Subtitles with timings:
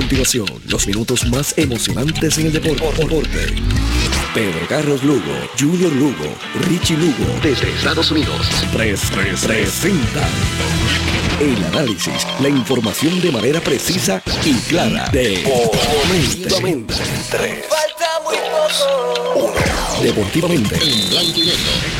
[0.00, 2.86] continuación los minutos más emocionantes en el deporte.
[4.32, 6.34] Pedro Carlos Lugo, Junior Lugo,
[6.68, 10.30] Richie Lugo, desde Estados Unidos, tres, tres, presentan
[11.38, 15.10] el análisis, la información de manera precisa y clara.
[15.12, 16.94] Deportivamente.
[16.94, 18.36] Falta muy
[19.34, 20.02] poco.
[20.02, 20.76] Deportivamente.
[20.76, 21.99] En blanco y negro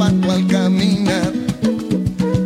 [0.00, 1.32] al caminar.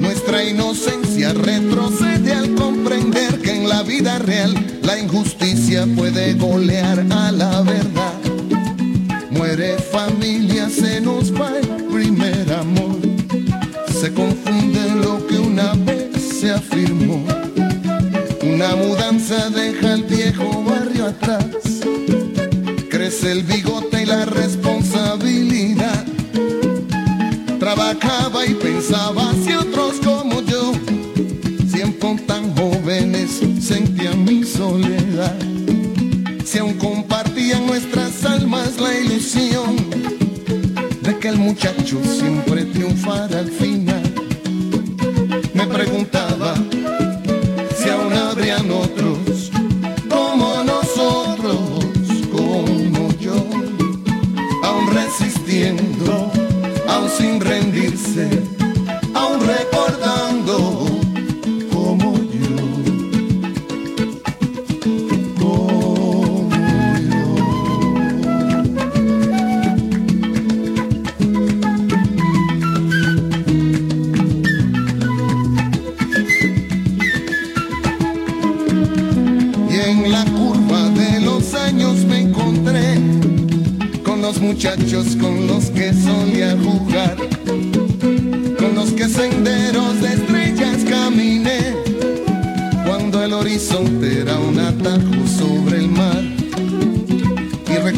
[0.01, 7.32] Nuestra inocencia retrocede al comprender que en la vida real la injusticia puede golear a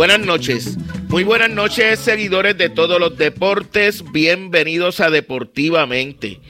[0.00, 0.78] Buenas noches.
[1.08, 4.02] Muy buenas noches, seguidores de todos los deportes.
[4.12, 6.40] Bienvenidos a Deportivamente.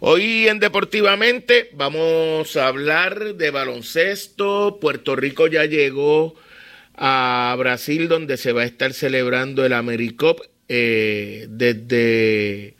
[0.00, 4.76] Hoy en Deportivamente vamos a hablar de baloncesto.
[4.78, 6.34] Puerto Rico ya llegó
[6.96, 12.76] a Brasil donde se va a estar celebrando el AmeriCup eh, desde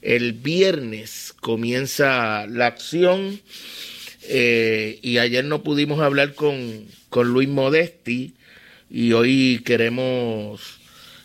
[0.00, 3.38] el viernes comienza la acción
[4.30, 8.32] eh, y ayer no pudimos hablar con, con Luis Modesti
[8.90, 10.78] y hoy queremos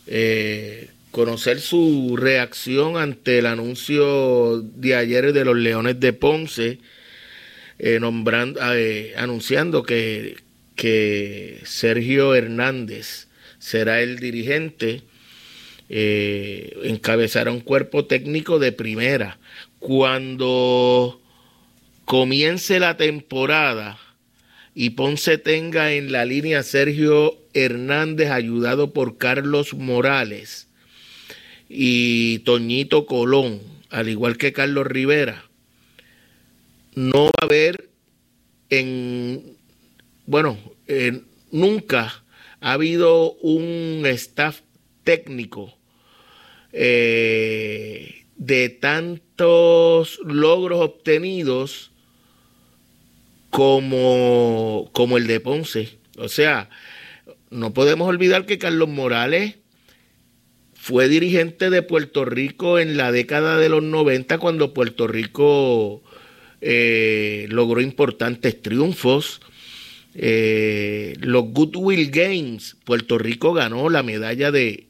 [0.07, 6.79] eh, conocer su reacción ante el anuncio de ayer de los Leones de Ponce,
[7.79, 10.37] eh, nombrando, eh, anunciando que,
[10.75, 13.27] que, Sergio Hernández
[13.59, 15.03] será el dirigente,
[15.89, 19.37] encabezará un cuerpo técnico de primera.
[19.79, 21.21] Cuando
[22.05, 23.99] comience la temporada
[24.75, 30.67] y Ponce tenga en la línea Sergio Hernández ayudado por Carlos Morales,
[31.69, 35.45] y Toñito Colón, al igual que Carlos Rivera,
[36.95, 37.89] no va a haber
[38.69, 39.57] en,
[40.25, 40.57] bueno,
[41.51, 42.23] nunca
[42.61, 44.61] ha habido un staff
[45.03, 45.73] técnico
[46.71, 51.92] eh, de tantos logros obtenidos
[53.53, 55.99] como, como el de Ponce.
[56.17, 56.71] O sea,
[57.51, 59.57] no podemos olvidar que Carlos Morales
[60.73, 66.01] fue dirigente de Puerto Rico en la década de los 90 cuando Puerto Rico
[66.61, 69.39] eh, logró importantes triunfos.
[70.15, 74.87] Eh, los Goodwill Games, Puerto Rico ganó la medalla de,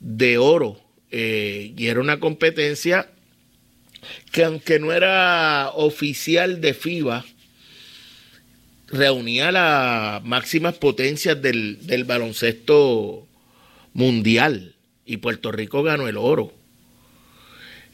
[0.00, 3.10] de oro eh, y era una competencia
[4.32, 7.24] que aunque no era oficial de FIBA,
[8.88, 13.26] reunía las máximas potencias del, del baloncesto
[13.92, 14.74] mundial
[15.04, 16.52] y Puerto Rico ganó el oro.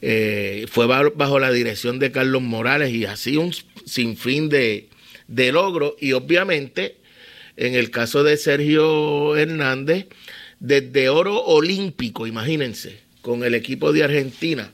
[0.04, 3.54] Eh, fue bajo la dirección de Carlos Morales y así un
[3.86, 4.88] sinfín de,
[5.28, 5.94] de logros.
[6.00, 6.96] Y obviamente,
[7.56, 10.06] en el caso de Sergio Hernández,
[10.58, 14.72] desde oro olímpico, imagínense, con el equipo de Argentina.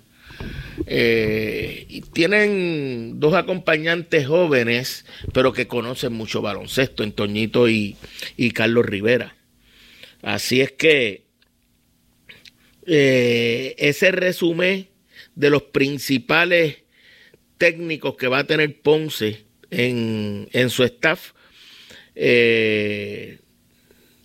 [0.86, 7.96] Eh, y tienen dos acompañantes jóvenes, pero que conocen mucho baloncesto, Antoñito y,
[8.36, 9.36] y Carlos Rivera.
[10.22, 11.28] Así es que
[12.86, 14.88] eh, ese resumen
[15.34, 16.78] de los principales
[17.58, 21.32] técnicos que va a tener Ponce en, su staff,
[22.14, 23.38] eh,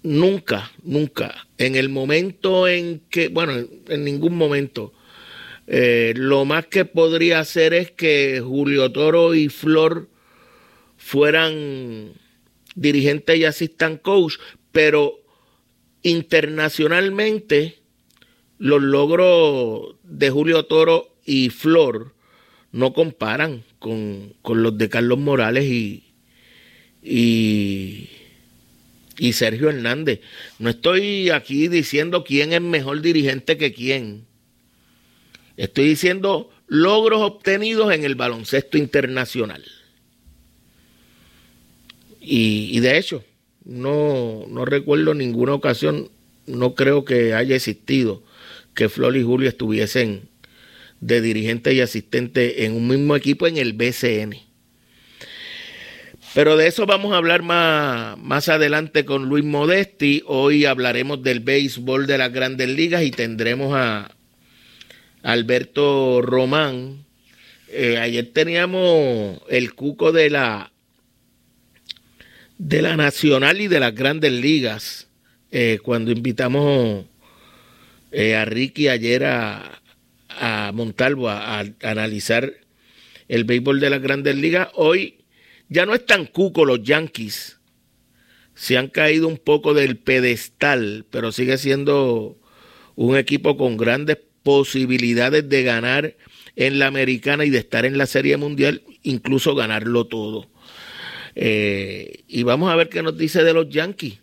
[0.01, 4.93] nunca, nunca, en el momento en que, bueno, en ningún momento,
[5.67, 10.09] eh, lo más que podría hacer es que Julio Toro y Flor
[10.97, 12.13] fueran
[12.75, 14.35] dirigentes y assistant coach,
[14.71, 15.19] pero
[16.01, 17.79] internacionalmente
[18.57, 22.13] los logros de Julio Toro y Flor
[22.71, 26.03] no comparan con, los de Carlos Morales y,
[27.01, 28.09] y,
[29.33, 30.21] Sergio Hernández.
[30.59, 34.25] No estoy aquí diciendo quién es mejor dirigente que quién.
[35.57, 39.63] Estoy diciendo logros obtenidos en el baloncesto internacional.
[42.19, 43.23] Y, de hecho,
[43.65, 46.09] no, no recuerdo ninguna ocasión,
[46.47, 48.23] no creo que haya existido
[48.73, 50.29] que Flor y Julio estuviesen
[51.01, 54.37] de dirigente y asistente en un mismo equipo en el BCN.
[56.33, 60.23] Pero de eso vamos a hablar más, más adelante con Luis Modesti.
[60.25, 64.15] Hoy hablaremos del béisbol de las grandes ligas y tendremos a
[65.23, 67.05] Alberto Román.
[67.69, 70.71] Eh, ayer teníamos el cuco de la
[72.59, 75.07] de la nacional y de las grandes ligas
[75.51, 77.05] eh, cuando invitamos
[78.11, 79.79] eh, a Ricky ayer a,
[80.73, 82.53] Montalvo a, analizar
[83.27, 84.69] el béisbol de las grandes ligas.
[84.73, 85.19] Hoy
[85.69, 87.59] ya no están cuco los Yankees.
[88.55, 92.37] Se han caído un poco del pedestal, pero sigue siendo
[92.95, 96.15] un equipo con grandes posibilidades de ganar
[96.55, 100.47] en la americana y de estar en la serie mundial, incluso ganarlo todo.
[101.35, 104.19] Eh, y vamos a ver qué nos dice de los Yankees.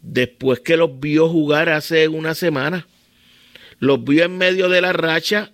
[0.00, 2.86] Después que los vio jugar hace una semana,
[3.78, 5.52] los vio en medio de la racha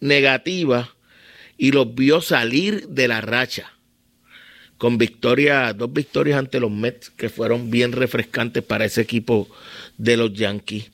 [0.00, 0.94] negativa
[1.56, 3.72] y los vio salir de la racha
[4.82, 9.48] con victoria, dos victorias ante los Mets que fueron bien refrescantes para ese equipo
[9.96, 10.91] de los Yankees.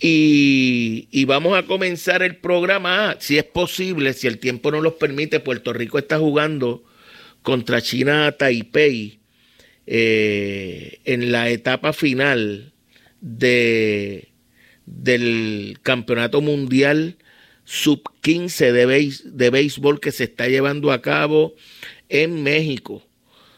[0.00, 5.40] Y, vamos a comenzar el programa, si es posible, si el tiempo no los permite,
[5.40, 6.84] Puerto Rico está jugando
[7.42, 9.18] contra China Taipei
[9.86, 12.72] eh, en la etapa final
[13.20, 14.28] de
[14.86, 17.18] del Campeonato Mundial
[17.64, 21.54] sub 15 de, de béisbol que se está llevando a cabo
[22.08, 23.02] en México.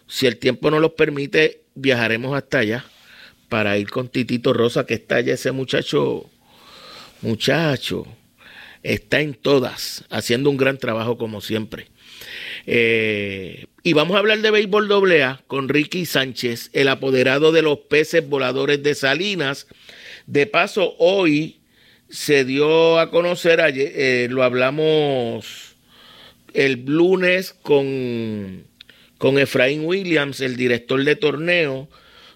[0.09, 2.85] Si el tiempo no los permite, viajaremos hasta allá
[3.51, 6.31] para ir con Titito Rosa, que está allá ese muchacho,
[7.21, 8.07] muchacho,
[8.83, 11.89] está en todas, haciendo un gran trabajo como siempre.
[12.67, 17.81] Eh, y vamos a hablar de béisbol AA con Ricky Sánchez, el apoderado de los
[17.81, 19.67] peces voladores de Salinas.
[20.27, 21.59] De paso, hoy
[22.09, 25.75] se dio a conocer, ayer, eh, lo hablamos
[26.55, 28.65] el lunes con,
[29.19, 31.89] con Efraín Williams, el director de torneo,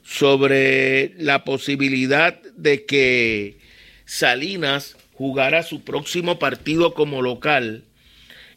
[0.05, 3.59] sobre la posibilidad de que
[4.05, 7.85] Salinas jugara su próximo partido como local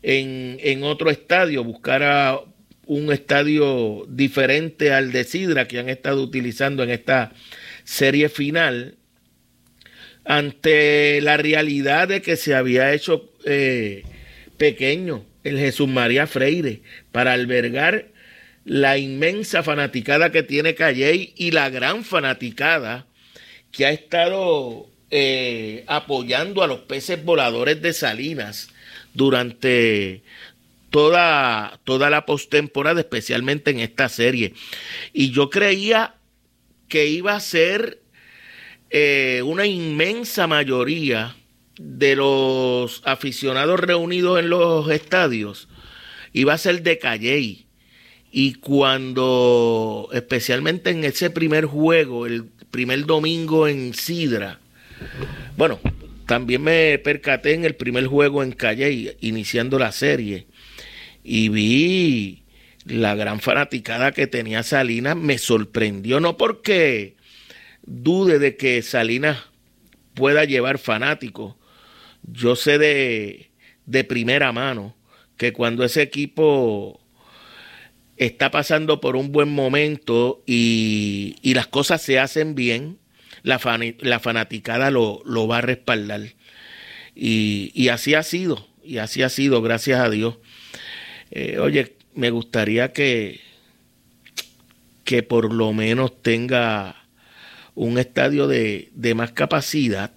[0.04, 2.40] en, en otro estadio, buscara
[2.86, 7.34] un estadio diferente al de Sidra que han estado utilizando en esta
[7.84, 8.96] serie final,
[10.26, 14.04] ante la realidad de que se había hecho eh,
[14.58, 16.82] pequeño el Jesús María Freire
[17.14, 18.10] para albergar
[18.68, 23.08] la inmensa fanaticada que tiene Calley y la gran fanaticada
[23.72, 28.68] que ha estado eh, apoyando a los peces voladores de Salinas
[29.14, 30.22] durante
[30.90, 34.54] toda, toda la postemporada, especialmente en esta serie.
[35.14, 36.16] Y yo creía
[36.90, 38.02] que iba a ser
[38.90, 41.38] eh, una inmensa mayoría
[41.80, 45.70] de los aficionados reunidos en los estadios
[46.34, 47.67] iba a ser de Calley.
[48.40, 54.60] Y cuando, especialmente en ese primer juego, el primer domingo en Sidra,
[55.58, 55.80] bueno,
[56.28, 60.46] también me percaté en el primer juego en Calley, iniciando la serie,
[61.24, 62.44] y vi
[62.86, 67.16] la gran fanaticada que tenía Salinas, me sorprendió, no porque
[67.88, 69.46] dude de que Salinas
[70.14, 71.56] pueda llevar fanáticos,
[72.22, 73.50] yo sé de,
[73.88, 74.96] de primera mano
[75.38, 77.02] que cuando ese equipo
[78.18, 82.98] está pasando por un buen momento y, y las cosas se hacen bien,
[83.44, 83.60] la,
[84.00, 86.22] la fanaticada lo, lo, va a respaldar.
[87.16, 90.36] Y, y, así ha sido, y así ha sido, gracias a Dios.
[91.32, 93.40] Eh, oye, me gustaría que,
[95.04, 96.96] que por lo menos tenga
[97.76, 100.12] un estadio de, de más capacidad.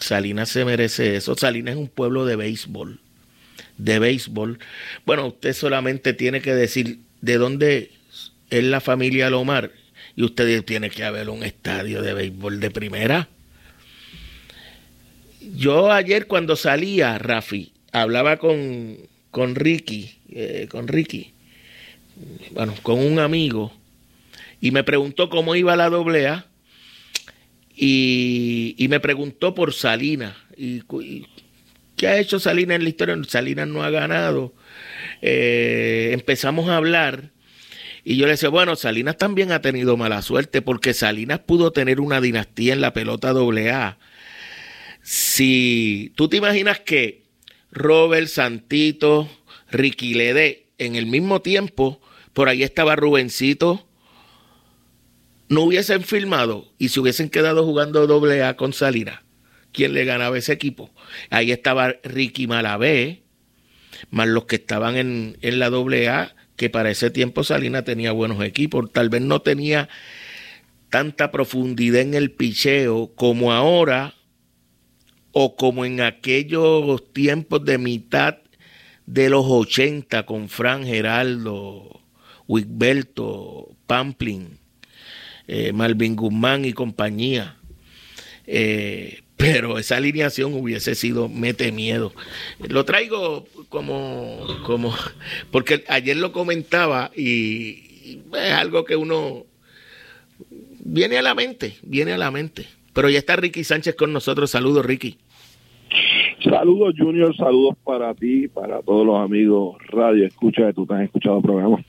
[0.00, 1.34] Salinas se merece eso.
[1.36, 3.00] Salinas es un pueblo de béisbol.
[3.78, 4.58] De béisbol.
[5.04, 7.90] Bueno, usted solamente tiene que decir de dónde
[8.50, 9.72] es la familia Lomar
[10.14, 13.28] y usted tiene que haber un estadio de béisbol de primera.
[15.56, 18.96] Yo ayer cuando salía, Rafi, hablaba con,
[19.30, 21.32] con Ricky, eh, con Ricky,
[22.52, 23.72] bueno, con un amigo,
[24.60, 26.46] y me preguntó cómo iba la doble A,
[27.76, 30.34] y, y me preguntó por Salinas.
[30.56, 30.82] Y,
[31.96, 33.16] ¿Qué ha hecho Salinas en la historia?
[33.26, 34.54] Salinas no ha ganado.
[35.22, 37.32] Eh, empezamos a hablar
[38.04, 42.00] y yo le decía, bueno, Salinas también ha tenido mala suerte porque Salinas pudo tener
[42.00, 43.98] una dinastía en la pelota doble A.
[45.02, 47.24] Si tú te imaginas que
[47.72, 49.28] Robert, Santito,
[49.72, 52.00] Ricky Lede, en el mismo tiempo,
[52.32, 53.86] por ahí estaba Rubencito,
[55.48, 59.20] no hubiesen filmado y se hubiesen quedado jugando doble A con Salinas,
[59.76, 60.90] ¿quién le ganaba ese equipo?
[61.30, 63.22] Ahí estaba Ricky Malavé,
[64.10, 68.12] más los que estaban en, en la doble A, que para ese tiempo Salinas tenía
[68.12, 69.88] buenos equipos, tal vez no tenía
[70.88, 74.14] tanta profundidad en el picheo como ahora
[75.32, 78.38] o como en aquellos tiempos de mitad
[79.04, 82.00] de los 80 con Fran Geraldo,
[82.48, 84.58] Wigberto, Pamplin,
[85.46, 87.56] eh, Malvin Guzmán y compañía.
[88.46, 92.12] Eh, pero esa alineación hubiese sido mete miedo.
[92.68, 94.94] Lo traigo como, como,
[95.50, 99.44] porque ayer lo comentaba y es algo que uno
[100.80, 102.66] viene a la mente, viene a la mente.
[102.92, 104.50] Pero ya está Ricky Sánchez con nosotros.
[104.50, 105.18] Saludos, Ricky.
[106.42, 107.36] Saludos, Junior.
[107.36, 111.42] Saludos para ti, para todos los amigos radio escucha que tú te has escuchado el
[111.42, 111.84] programa.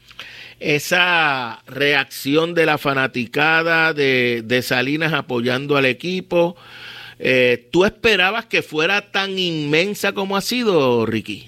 [0.59, 6.55] Esa reacción de la fanaticada de, de Salinas apoyando al equipo,
[7.19, 11.45] eh, ¿tú esperabas que fuera tan inmensa como ha sido, Ricky?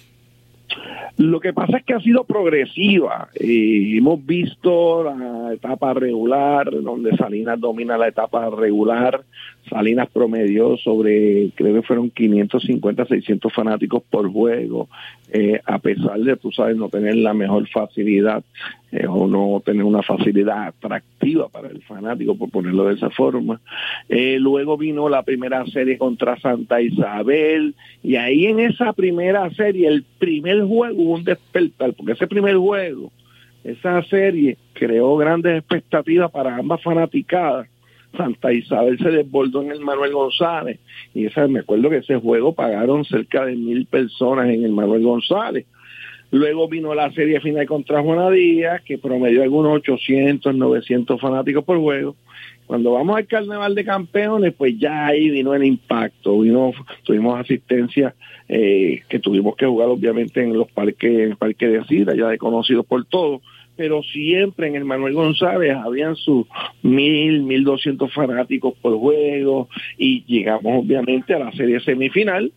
[1.19, 3.27] Lo que pasa es que ha sido progresiva.
[3.37, 9.21] y hemos visto la etapa regular, donde Salinas domina la etapa regular.
[9.69, 14.87] Salinas promedió sobre, creo que fueron 550, 600 fanáticos por juego.
[15.31, 18.43] Eh, a pesar de, tú sabes, no tener la mejor facilidad
[18.91, 23.61] eh, o no tener una facilidad atractiva para el fanático, por ponerlo de esa forma.
[24.07, 29.87] Eh, luego vino la primera serie contra Santa Isabel y ahí en esa primera serie,
[29.87, 33.11] el primer juego hubo un despertar, porque ese primer juego,
[33.63, 37.67] esa serie creó grandes expectativas para ambas fanaticadas
[38.15, 40.79] Santa Isabel se desbordó en el Manuel González
[41.13, 45.03] y esa, me acuerdo que ese juego pagaron cerca de mil personas en el Manuel
[45.03, 45.65] González.
[46.31, 51.79] Luego vino la serie final contra Juana Díaz, que promedió algunos 800, 900 fanáticos por
[51.79, 52.15] juego.
[52.67, 56.71] Cuando vamos al Carnaval de Campeones, pues ya ahí vino el impacto, vino,
[57.03, 58.13] tuvimos asistencia
[58.47, 62.27] eh, que tuvimos que jugar obviamente en los parques, en el Parque de Sida, ya
[62.27, 63.41] de conocidos por todos,
[63.79, 66.45] pero siempre en el Manuel González habían sus
[66.83, 72.51] mil, mil doscientos fanáticos por juego y llegamos obviamente a la serie semifinal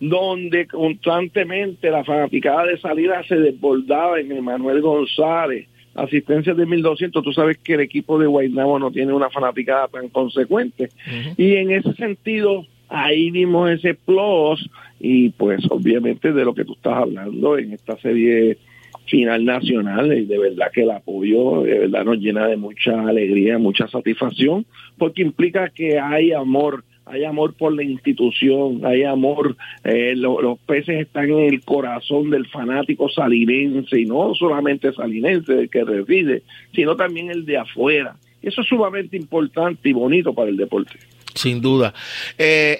[0.00, 7.22] donde constantemente la fanaticada de salida se desbordaba en el Manuel González asistencia de 1200,
[7.22, 10.88] tú sabes que el equipo de Guaynabo no tiene una fanaticada tan consecuente.
[11.36, 16.72] Y en ese sentido, ahí vimos ese plus y pues obviamente de lo que tú
[16.72, 18.58] estás hablando en esta serie
[19.06, 23.58] final nacional y de verdad que el apoyo de verdad nos llena de mucha alegría,
[23.58, 24.66] mucha satisfacción,
[24.98, 31.00] porque implica que hay amor, hay amor por la institución, hay amor, eh, los peces
[31.00, 36.42] están en el corazón del fanático salinense y no solamente salinense el que reside,
[36.74, 38.16] sino también el de afuera.
[38.42, 40.98] Eso es sumamente importante y bonito para el deporte.
[41.34, 41.94] Sin duda.
[42.38, 42.78] Eh,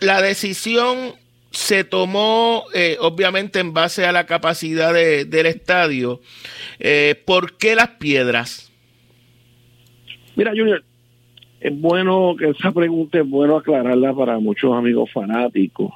[0.00, 0.96] la decisión
[1.50, 6.20] se tomó eh, obviamente en base a la capacidad del estadio.
[6.78, 8.72] Eh, ¿Por qué las piedras?
[10.36, 10.82] Mira, Junior,
[11.60, 15.92] es bueno que esa pregunta es bueno aclararla para muchos amigos fanáticos.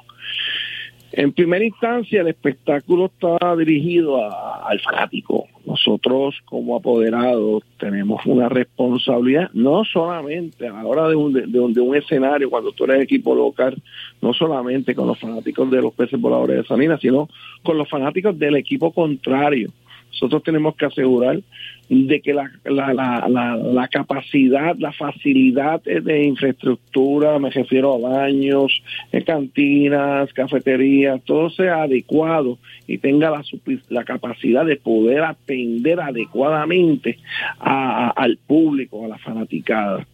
[1.17, 5.45] En primera instancia, el espectáculo está dirigido al fanático.
[5.65, 11.95] Nosotros, como apoderados, tenemos una responsabilidad, no solamente a la hora de un, de, un,
[11.95, 13.81] escenario, cuando tú eres equipo local,
[14.21, 17.29] no solamente con los fanáticos de los peces voladores de Salinas, sino
[17.63, 19.71] con los fanáticos del equipo contrario.
[20.15, 21.41] Nosotros tenemos que asegurar
[21.89, 28.81] de que la, la, la, la, capacidad, la facilidad de infraestructura, me refiero a baños,
[29.11, 33.43] eh, cantinas, cafeterías, todo sea adecuado y tenga la,
[33.89, 37.19] la capacidad de poder atender adecuadamente
[37.59, 40.07] al público, a la fanaticada.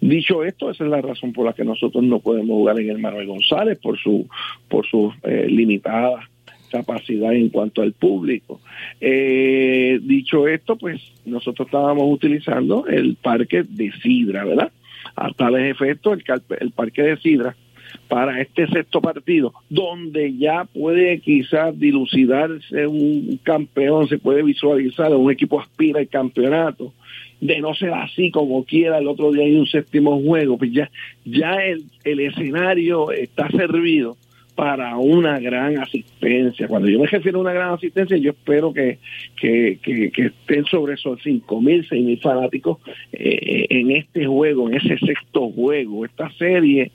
[0.00, 2.98] Dicho esto, esa es la razón por la que nosotros no podemos jugar en el
[2.98, 4.28] Manuel González por su
[4.68, 6.24] por sus eh, limitadas
[6.68, 8.60] capacidad en cuanto al público.
[9.00, 14.72] Eh, dicho esto, pues nosotros estábamos utilizando el parque de Sidra, ¿verdad?
[15.16, 17.56] A tales efectos, el, el parque de Sidra
[18.08, 25.30] para este sexto partido, donde ya puede quizás dilucidarse un campeón, se puede visualizar, un
[25.30, 26.92] equipo aspira al campeonato,
[27.40, 30.90] de no ser así como quiera, el otro día hay un séptimo juego, pues ya,
[31.24, 34.16] ya el, el escenario está servido
[34.58, 36.66] para una gran asistencia.
[36.66, 38.98] Cuando yo me refiero a una gran asistencia, yo espero que,
[39.40, 39.78] que,
[40.16, 42.78] estén sobre esos cinco mil, seis mil fanáticos
[43.12, 46.04] eh, en este juego, en ese sexto juego.
[46.04, 46.90] Esta serie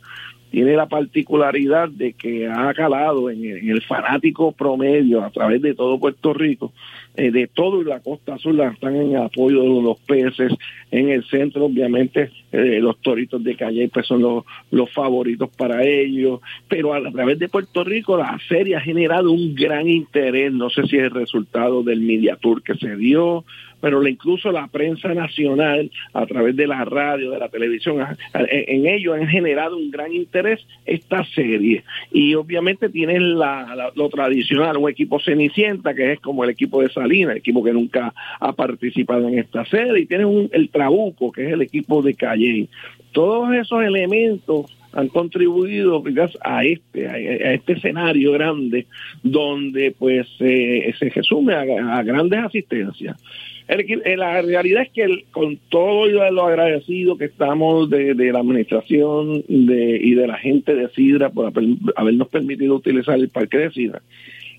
[0.51, 5.97] tiene la particularidad de que ha calado en el fanático promedio a través de todo
[5.97, 6.73] Puerto Rico
[7.15, 10.51] eh, de todo la costa sur están en apoyo de los peces.
[10.91, 15.83] En el centro, obviamente, eh, los toritos de Calle pues son los, los favoritos para
[15.83, 16.39] ellos.
[16.67, 20.51] Pero a, través de Puerto Rico, la serie ha generado un gran interés.
[20.51, 23.43] No sé si es el resultado del Media Tour que se dio,
[23.83, 28.01] pero incluso la prensa nacional, a través de la radio, de la televisión,
[28.33, 31.83] en ello han generado un gran interés esta serie.
[32.09, 36.93] Y obviamente tienen la, lo tradicional, un equipo cenicienta, que es como el equipo de
[37.03, 41.47] Salinas, equipo que nunca ha participado en esta serie, y tienen un, el Trabuco, que
[41.47, 42.67] es el equipo de Calle.
[43.11, 46.03] Todos esos elementos han contribuido
[46.41, 48.85] a este a, este escenario grande
[49.23, 53.17] donde pues eh, se resume a grandes asistencias
[53.67, 59.99] eh, la realidad es que con todo lo agradecido que estamos de, la administración de,
[60.01, 61.51] y de la gente de Sidra por
[61.95, 64.01] habernos permitido utilizar el parque de Sidra,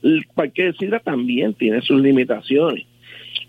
[0.05, 2.87] el parque de también tiene sus limitaciones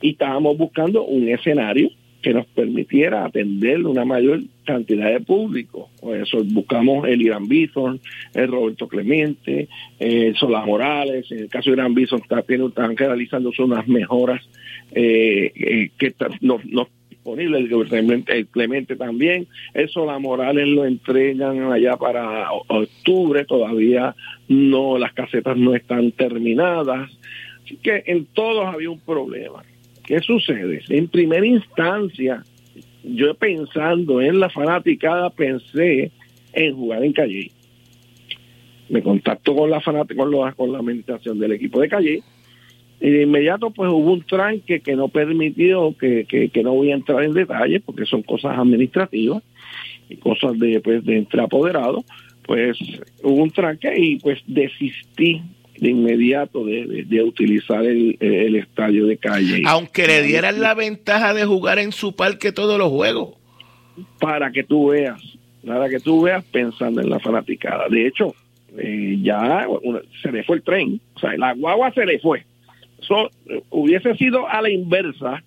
[0.02, 1.90] y estábamos buscando un escenario
[2.22, 5.92] que nos permitiera atender una mayor cantidad de público.
[6.02, 8.00] Por eso buscamos el Irán Bison,
[8.34, 9.68] el Roberto Clemente,
[10.00, 11.32] el Solá Morales.
[11.32, 14.42] En el caso de Irán Bison está, están realizando unas mejoras
[14.92, 16.62] eh, eh, que nos,
[17.26, 24.16] disponible, el, Clemente, también, eso la Morales lo entregan allá para octubre, todavía
[24.48, 27.10] no, las casetas no están terminadas,
[27.64, 29.64] así que en todos había un problema.
[30.04, 30.84] ¿Qué sucede?
[30.90, 32.44] En primera instancia,
[33.04, 36.12] yo pensando en la fanaticada, pensé
[36.54, 37.52] en jugar en Calle.
[38.88, 42.24] Me contacto con la fanática, con, con la administración del equipo de Calle
[43.00, 46.96] y de inmediato pues hubo un tranque que no permitió, que, que, no voy a
[46.96, 49.44] entrar en detalles porque son cosas administrativas
[50.10, 52.04] y cosas de, pues, de apoderado,
[52.46, 52.78] pues
[53.24, 55.42] hubo un tranque y pues desistí
[55.78, 59.64] de inmediato de, utilizar el, el, estadio de calle.
[59.66, 63.36] Aunque le dieran la ventaja de jugar en su parque todos los juegos.
[64.20, 65.22] Para que tú veas,
[65.66, 67.90] para que tú veas pensando en la fanaticada.
[67.90, 68.34] De hecho,
[68.78, 69.68] eh, ya
[70.22, 72.46] se le fue el tren, o sea, la guagua se le fue
[73.70, 75.44] hubiese sido a la inversa,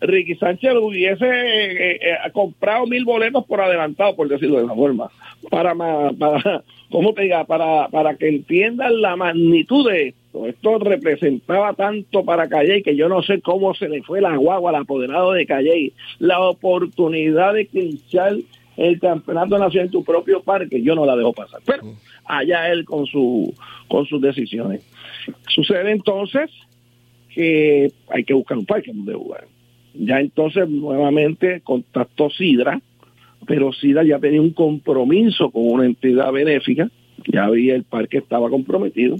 [0.00, 5.10] Ricky Sánchez hubiese eh, eh, comprado mil boletos por adelantado, por decirlo de esa forma,
[5.50, 7.44] para, para ¿cómo te diga?
[7.44, 10.46] Para, para que entiendan la magnitud de esto.
[10.46, 14.70] Esto representaba tanto para Calle que yo no sé cómo se le fue la guagua
[14.70, 18.36] al apoderado de Calle, la oportunidad de clinchar
[18.76, 21.60] el campeonato nacional en tu propio parque, yo no la dejo pasar.
[21.66, 21.82] Pero
[22.24, 23.52] allá él con su
[23.88, 24.82] con sus decisiones.
[25.48, 26.50] Sucede entonces
[27.40, 29.46] que hay que buscar un parque donde jugar.
[29.94, 32.80] Ya entonces nuevamente contactó Sidra,
[33.46, 36.90] pero Sidra ya tenía un compromiso con una entidad benéfica,
[37.26, 39.16] ya había el parque estaba comprometido.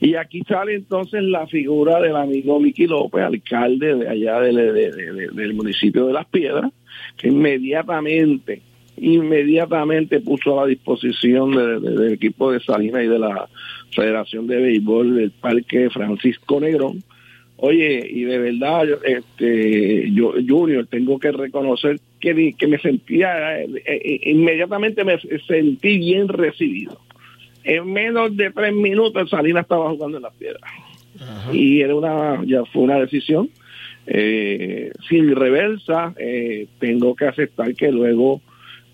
[0.00, 6.06] Y aquí sale entonces la figura del amigo Miki López, alcalde de allá del municipio
[6.06, 6.70] de Las Piedras,
[7.16, 8.60] que inmediatamente
[8.96, 11.50] inmediatamente puso a la disposición
[11.82, 13.48] del equipo de Salinas y de la
[13.90, 17.02] Federación de Béisbol del Parque Francisco Negrón
[17.66, 23.66] Oye, y de verdad, este, yo, Junior, tengo que reconocer que, que me sentía, eh,
[23.86, 27.00] eh, inmediatamente me sentí bien recibido.
[27.62, 30.70] En menos de tres minutos Salinas estaba jugando en las piedras.
[31.54, 33.48] Y era una, ya fue una decisión.
[34.06, 36.14] Eh, sin reversa,
[36.78, 38.42] tengo que aceptar que luego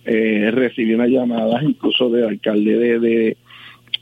[0.04, 3.37] recibí una llamada incluso del alcalde de de,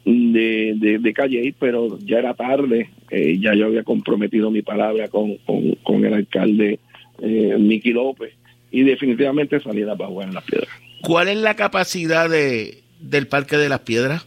[0.05, 5.37] de, de Calle, pero ya era tarde, eh, ya yo había comprometido mi palabra con,
[5.83, 6.79] con, el alcalde
[7.21, 8.35] eh, Miki López
[8.71, 10.71] y definitivamente salí a jugar en las piedras.
[11.03, 14.27] ¿Cuál es la capacidad de, del Parque de las Piedras?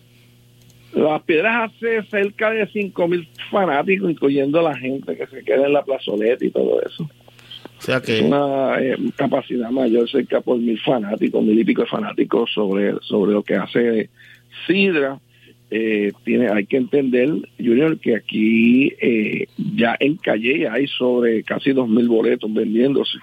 [0.93, 5.73] Las Piedras hace cerca de 5 mil fanáticos, incluyendo la gente que se queda en
[5.73, 7.09] la plazoleta y todo eso.
[7.77, 8.19] O sea que...
[8.19, 12.95] Es una eh, capacidad mayor, cerca por mil fanáticos, mil y pico de fanáticos sobre,
[13.01, 14.09] sobre lo que hace
[14.67, 15.19] Sidra
[15.73, 21.71] eh, tiene, hay que entender, Junior, que aquí eh, ya en Calle hay sobre casi
[21.71, 23.17] dos mil boletos vendiéndose.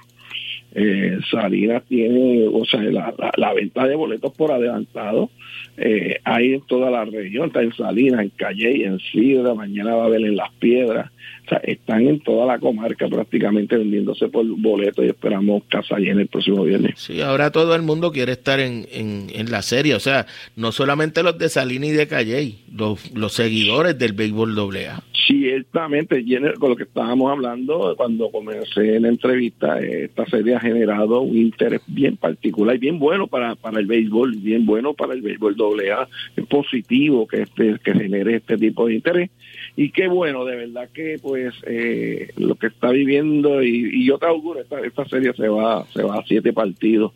[0.75, 5.31] Eh, Salinas tiene, o sea, la, la, venta de boletos por adelantado
[5.77, 10.05] eh, hay en toda la región, está en Salinas, en Calle, en Sidra, mañana va
[10.05, 11.11] a haber en Las Piedras,
[11.47, 16.23] o sea, están en toda la comarca prácticamente vendiéndose por boletos y esperamos casa llena
[16.23, 16.95] el próximo viernes.
[16.97, 20.27] Sí, ahora todo el mundo quiere estar en, en, la serie, o sea,
[20.57, 25.03] no solamente los de Salinas y de Calle, los, los seguidores del béisbol AA.
[25.27, 26.25] Ciertamente,
[26.59, 31.83] con lo que estábamos hablando cuando comencé la entrevista, esta serie ha generado un interés
[31.87, 35.57] bien particular y bien bueno para, para el béisbol, bien bueno para el béisbol
[35.91, 36.09] AA.
[36.37, 39.31] Es positivo que, este, que genere este tipo de interés
[39.81, 44.27] y qué bueno, de verdad que pues eh, lo que está viviendo y, yo te
[44.27, 47.13] auguro, esta, esta serie se va, se va a siete partidos.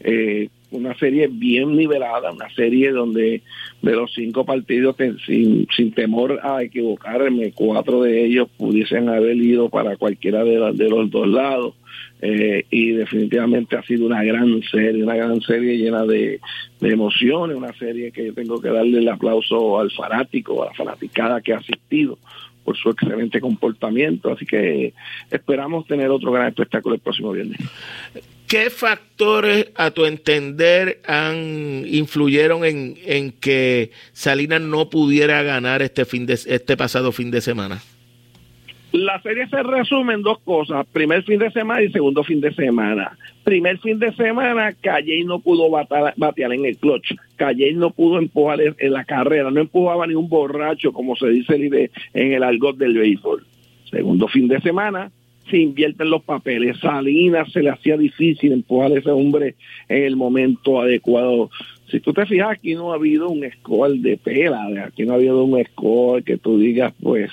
[0.00, 3.42] Eh, una serie bien nivelada, una serie donde
[3.82, 9.68] de los cinco partidos, sin, sin temor a equivocarme, cuatro de ellos pudiesen haber ido
[9.68, 11.74] para cualquiera de, de los dos lados.
[12.22, 16.40] Eh, y definitivamente ha sido una gran serie, una gran serie llena de,
[16.80, 21.52] emociones, una serie que tengo que darle el aplauso al fanático, a la fanaticada que
[21.52, 22.18] ha asistido
[22.64, 24.92] por su excelente comportamiento, así que
[25.30, 27.58] esperamos tener otro gran espectáculo el próximo viernes.
[28.48, 36.04] ¿Qué factores, a tu entender, han influyeron en, en que Salinas no pudiera ganar este
[36.04, 37.80] fin de este pasado fin de semana?
[38.92, 42.54] La serie se resume en dos cosas, primer fin de semana y segundo fin de
[42.54, 43.18] semana.
[43.44, 47.14] Primer fin de semana, Calle no pudo batear, en el clutch.
[47.36, 51.90] Calle no pudo empujar en la carrera, no empujaba ni un borracho, como se dice
[52.14, 53.44] en el argot del béisbol.
[53.90, 55.10] Segundo fin de semana,
[55.50, 56.78] se invierten los papeles.
[56.80, 59.56] Salinas se le hacía difícil empujar a ese hombre
[59.88, 61.50] en el momento adecuado.
[61.90, 65.16] Si tú te fijas, aquí no ha habido un score de pela, aquí no ha
[65.16, 67.30] habido un score que tú digas, pues,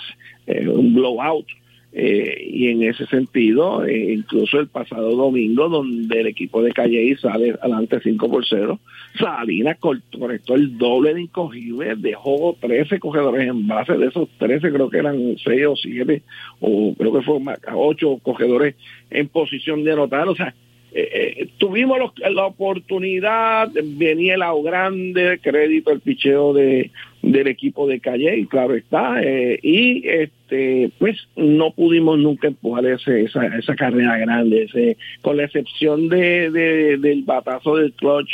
[0.48, 1.48] eh, un blowout.
[1.96, 7.16] Eh, y en ese sentido, eh, incluso el pasado domingo, donde el equipo de Calle
[7.18, 8.80] sale adelante 5 por 0,
[9.20, 14.90] Salinas conectó el doble de incogibles, dejó 13 cogedores en base, de esos 13 creo
[14.90, 16.24] que eran 6 o 7,
[16.62, 17.40] o creo que fue
[17.72, 18.74] 8 cogedores
[19.12, 20.56] en posición de anotar, o sea,
[20.96, 26.92] eh, eh, tuvimos la oportunidad, venía el grande, crédito el picheo de
[27.24, 33.24] del equipo de Calle, claro está, eh, y este pues no pudimos nunca empujar ese,
[33.24, 36.52] esa, esa carrera grande, con la excepción de,
[37.00, 38.30] del batazo del clutch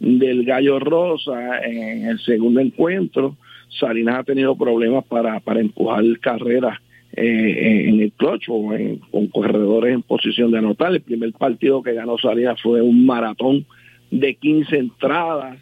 [0.00, 3.36] del Gallo Rosa en el segundo encuentro,
[3.78, 6.78] Salinas ha tenido problemas para, para empujar carreras
[7.12, 8.72] eh, en el clutch o
[9.10, 10.92] con corredores en posición de anotar.
[10.92, 13.66] El primer partido que ganó Salinas fue un maratón
[14.10, 15.58] de 15 entradas,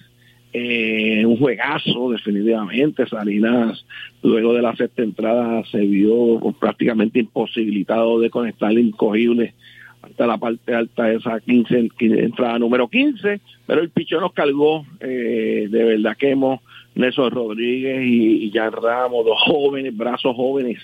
[0.53, 3.07] eh, un juegazo definitivamente.
[3.07, 3.85] Salinas
[4.23, 9.55] luego de la sexta entrada se vio prácticamente imposibilitado de conectar incogible
[10.03, 15.67] hasta la parte alta esa 15, entrada número 15, pero el pichón nos cargó, eh,
[15.69, 16.61] de verdad que hemos
[16.95, 20.79] Nelson Rodríguez y, Jan Ramos, dos jóvenes, brazos jóvenes,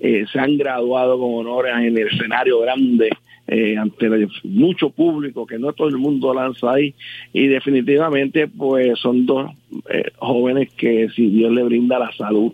[0.00, 3.10] eh, se han graduado con honores en el escenario grande
[3.52, 4.08] eh, ante
[4.44, 6.94] mucho público que no todo el mundo lanza ahí
[7.32, 9.50] y definitivamente pues son dos
[9.92, 12.52] eh, jóvenes que si Dios le brinda la salud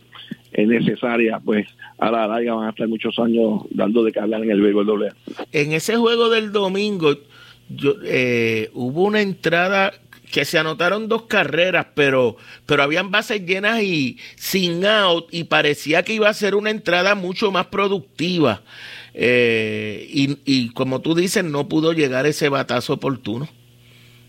[0.57, 1.67] necesaria pues
[1.99, 5.09] a la larga van a estar muchos años dando de hablar en el béisbol doble.
[5.53, 7.13] En ese juego del domingo
[7.69, 7.95] yo,
[8.73, 9.93] hubo una entrada
[10.31, 16.03] que se anotaron dos carreras, pero, pero habían bases llenas y sin out, y parecía
[16.03, 18.63] que iba a ser una entrada mucho más productiva.
[19.19, 20.07] Eh,
[20.45, 23.49] y, como tú dices, no pudo llegar ese batazo oportuno.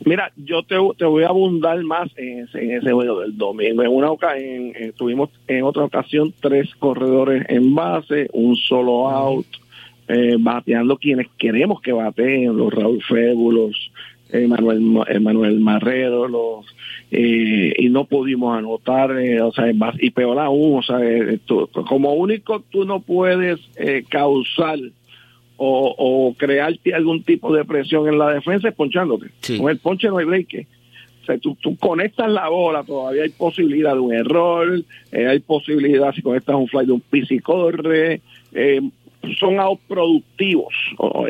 [0.06, 3.84] Mira, yo te, voy a abundar más en ese, juego del domingo.
[3.84, 9.47] En una ocasión, tuvimos en otra ocasión tres corredores en base, un solo out,
[10.08, 13.91] eh, bateando quienes queremos que bateen, los Raúl Fébulos,
[14.47, 14.81] Manuel,
[15.21, 16.65] Manuel Marrero, los,
[17.11, 21.39] eh, y no pudimos anotar, eh, o sea, y peor aún, o sea, eh,
[21.87, 23.59] como único tú no puedes
[24.09, 24.79] causar
[25.55, 29.27] o, o crearte algún tipo de presión en la defensa es ponchándote.
[29.57, 30.67] Con el ponche no hay break.
[31.21, 36.13] O sea, tú, tú, conectas la bola, todavía hay posibilidad de un error, hay posibilidad
[36.13, 38.21] si conectas un fly de un y corre,
[38.53, 38.81] eh,
[39.39, 40.73] son productivos.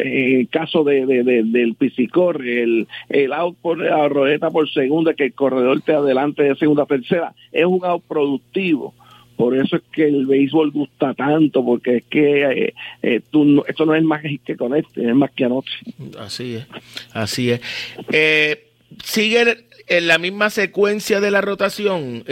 [0.03, 5.33] En el caso de, del pisicor, el, el out por la por segunda, que el
[5.33, 8.93] corredor te adelante de segunda a tercera, es un out productivo.
[9.36, 13.86] Por eso es que el béisbol gusta tanto, porque es que eh, eh, tú esto
[13.86, 15.77] no es más que con este, es más que anoche.
[16.17, 16.65] Así es,
[17.13, 17.62] así es.
[18.12, 18.65] Eh,
[19.03, 22.23] ¿Sigue en la misma secuencia de la rotación?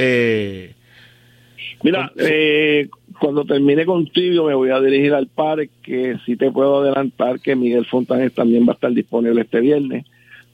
[1.84, 6.18] Mira, eh, cuando termine contigo me voy a dirigir al parque.
[6.26, 10.06] Si te puedo adelantar que Miguel Fontanes también va a estar disponible este viernes.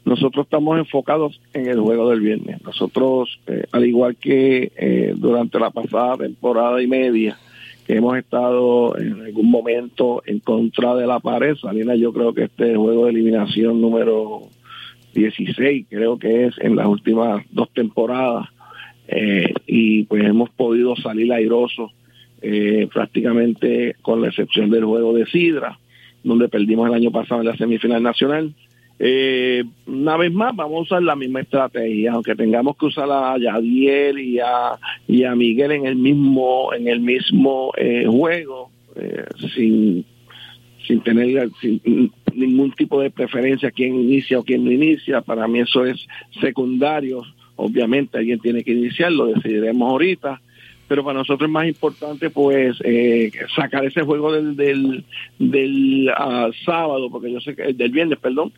[0.04, 2.62] Nosotros estamos enfocados en el juego del viernes.
[2.64, 7.38] Nosotros, eh, al igual que eh, durante la pasada temporada y media,
[7.86, 12.46] que hemos estado en algún momento en contra de la pared, Salina, yo creo que
[12.46, 14.50] este juego de eliminación número
[15.14, 18.48] 16, creo que es en las últimas dos temporadas,
[19.08, 21.92] eh, y pues hemos podido salir airosos
[22.42, 25.78] eh, prácticamente con la excepción del juego de Sidra,
[26.24, 28.54] donde perdimos el año pasado en la semifinal nacional.
[29.00, 33.38] Eh, una vez más vamos a usar la misma estrategia, aunque tengamos que usar a
[33.38, 37.72] Yadiel y a, y a Miguel en el mismo en el mismo
[38.06, 38.70] juego,
[39.56, 40.06] sin
[40.86, 41.50] sin tener
[42.34, 45.22] ningún tipo de preferencia quién inicia o quién no inicia.
[45.22, 46.08] Para mí eso es
[46.40, 47.24] secundario
[47.62, 50.42] obviamente alguien tiene que iniciar, lo decidiremos ahorita,
[50.88, 55.06] pero para nosotros es más importante pues eh, sacar ese juego del, del,
[55.40, 58.52] del ah, sábado, porque yo sé que, del viernes, perdón,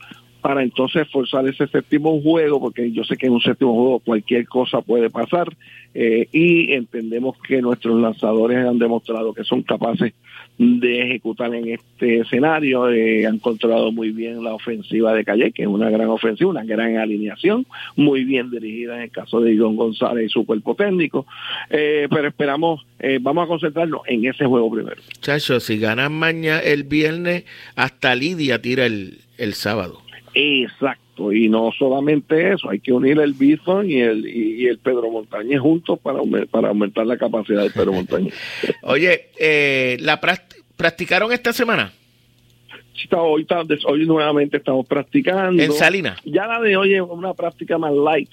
[0.43, 4.45] para entonces forzar ese séptimo juego, porque yo sé que en un séptimo juego cualquier
[4.45, 5.47] cosa puede pasar,
[5.95, 10.13] eh, y entendemos que nuestros lanzadores han demostrado que son capaces
[10.57, 12.89] de ejecutar en este escenario.
[12.89, 16.63] Eh, han controlado muy bien la ofensiva de Calle, que es una gran ofensiva, una
[16.63, 21.25] gran alineación, muy bien dirigida en el caso de Ivonne González y su cuerpo técnico.
[21.69, 25.01] Eh, pero esperamos, eh, vamos a concentrarnos en ese juego primero.
[25.21, 30.02] Chacho, si ganan mañana el viernes, hasta Lidia tira el sábado.
[30.33, 35.09] Exacto, y no solamente eso, hay que unir el Bison y el, y, el Pedro
[35.11, 36.19] Montañez juntos para,
[36.49, 38.33] para aumentar la capacidad del Pedro Montañez.
[38.83, 40.19] Oye, eh, ¿la
[40.75, 41.93] practicaron esta semana?
[42.95, 43.45] Sí, hoy,
[43.85, 45.61] hoy nuevamente estamos practicando.
[45.61, 46.15] ¿En Salina?
[46.25, 48.29] Ya la de hoy es una práctica más light,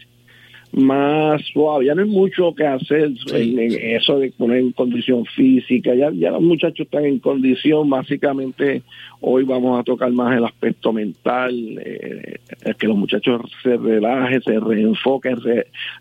[0.72, 1.86] más suave.
[1.86, 3.58] Ya no hay mucho que hacer en,
[3.96, 5.94] eso de poner en condición física.
[5.94, 7.90] Ya, ya los muchachos están en condición.
[7.90, 8.82] Básicamente,
[9.20, 11.54] hoy vamos a tocar más el aspecto mental,
[11.84, 12.38] eh,
[12.78, 15.36] que los muchachos se relajen, se reenfoquen,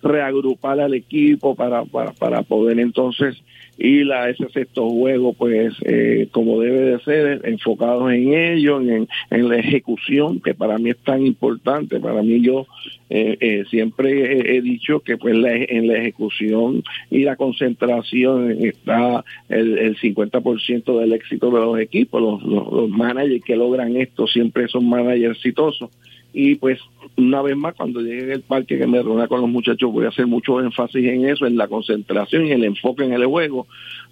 [0.02, 3.42] reagrupar al equipo para, para, para poder entonces
[3.80, 9.08] ir a ese sexto juego, pues eh, como debe de ser, enfocados en ello, en,
[9.30, 12.00] en, la ejecución, que para mí es tan importante.
[12.00, 12.68] Para mí yo
[13.10, 19.78] eh, eh, siempre he, dicho que pues en la ejecución y la concentración está el,
[19.78, 22.22] el 50% del éxito de los equipos.
[22.22, 25.90] Los, los, managers que logran esto siempre son managers exitosos.
[26.32, 26.80] Y pues
[27.18, 30.10] una vez más, cuando llegue al parque que me reúna con los muchachos, voy a
[30.10, 33.68] hacer mucho énfasis en eso, en la concentración y el enfoque en el juego.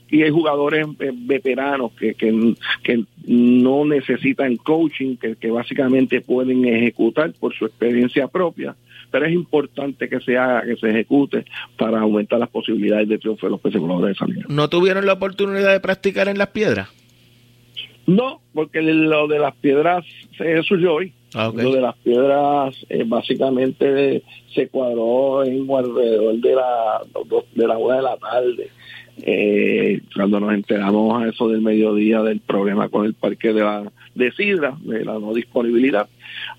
[0.09, 6.65] Y hay jugadores eh, veteranos que, que, que no necesitan coaching, que, que básicamente pueden
[6.65, 8.75] ejecutar por su experiencia propia
[9.11, 11.45] pero es importante que se haga, que se ejecute
[11.77, 14.45] para aumentar las posibilidades de triunfo de los peces de salida.
[14.49, 16.89] ¿No tuvieron la oportunidad de practicar en las piedras?
[18.05, 20.05] No, porque lo de las piedras
[20.37, 21.13] se surgió hoy.
[21.33, 27.01] Ah, lo de las piedras eh, básicamente se cuadró en alrededor de la
[27.53, 28.69] de la hora de la tarde.
[29.23, 33.91] Eh, cuando nos enteramos a eso del mediodía del problema con el parque de la
[34.15, 36.07] de Sidra, de la no disponibilidad,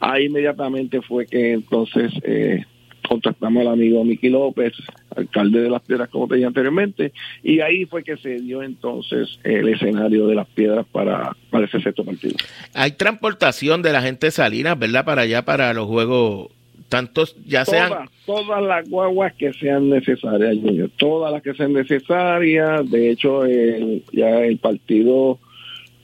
[0.01, 2.65] ahí inmediatamente fue que entonces eh,
[3.09, 4.75] contactamos al amigo Miki López,
[5.19, 9.39] alcalde de las piedras, como te dije anteriormente, y ahí fue que se dio entonces
[9.45, 12.37] el escenario de las piedras para, para ese sexto partido.
[12.75, 15.05] Hay transportación de la gente de Salinas, ¿verdad?
[15.05, 16.49] Para allá, para los juegos,
[16.89, 17.93] tantos, ya sean...
[18.25, 24.03] Todas las guaguas que sean necesarias, Junior, todas las que sean necesarias, de hecho, el,
[24.13, 25.39] ya el partido,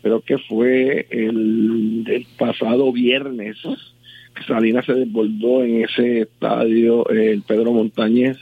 [0.02, 3.58] creo que fue el, el pasado viernes,
[4.46, 8.36] Salinas se desbordó en ese estadio, el Pedro Montañez.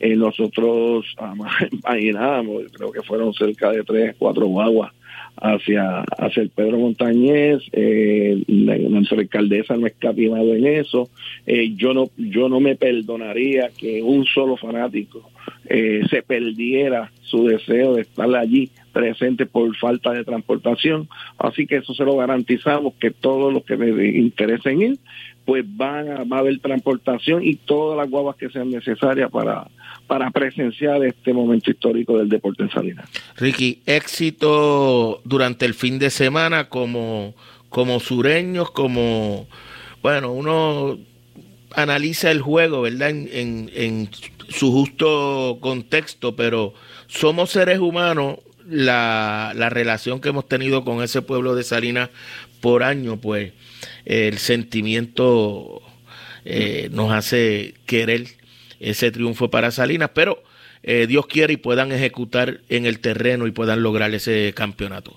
[0.00, 1.06] Eh, nosotros
[1.72, 4.92] imaginábamos, creo que fueron cerca de tres, cuatro guaguas
[5.36, 11.08] hacia, hacia el Pedro Montañez, eh, nuestra alcaldesa no ha escatimado en eso.
[11.46, 15.30] Eh, yo no yo no me perdonaría que un solo fanático
[15.68, 21.08] eh, se perdiera su deseo de estar allí presente por falta de transportación.
[21.38, 24.98] Así que eso se lo garantizamos, que todos los que me interesen ir,
[25.44, 29.68] pues van a, va a haber transportación y todas las guaguas que sean necesarias para,
[30.06, 33.08] para presenciar este momento histórico del deporte en Salinas.
[33.36, 37.34] Ricky, éxito durante el fin de semana como,
[37.68, 39.48] como sureños, como,
[40.02, 40.98] bueno, uno
[41.74, 43.10] analiza el juego, ¿verdad?
[43.10, 44.08] En,
[44.48, 46.72] su justo contexto, pero
[47.08, 52.10] somos seres humanos, la, la relación que hemos tenido con ese pueblo de Salinas
[52.60, 53.52] por año, pues
[54.04, 55.82] el sentimiento
[56.44, 58.26] eh, nos hace querer
[58.80, 60.42] ese triunfo para Salinas, pero
[60.82, 65.16] eh, Dios quiere y puedan ejecutar en el terreno y puedan lograr ese campeonato.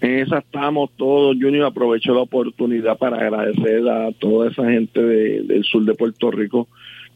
[0.00, 1.36] En esa estamos todos.
[1.40, 6.68] Junior aprovecho la oportunidad para agradecer a toda esa gente del sur de Puerto Rico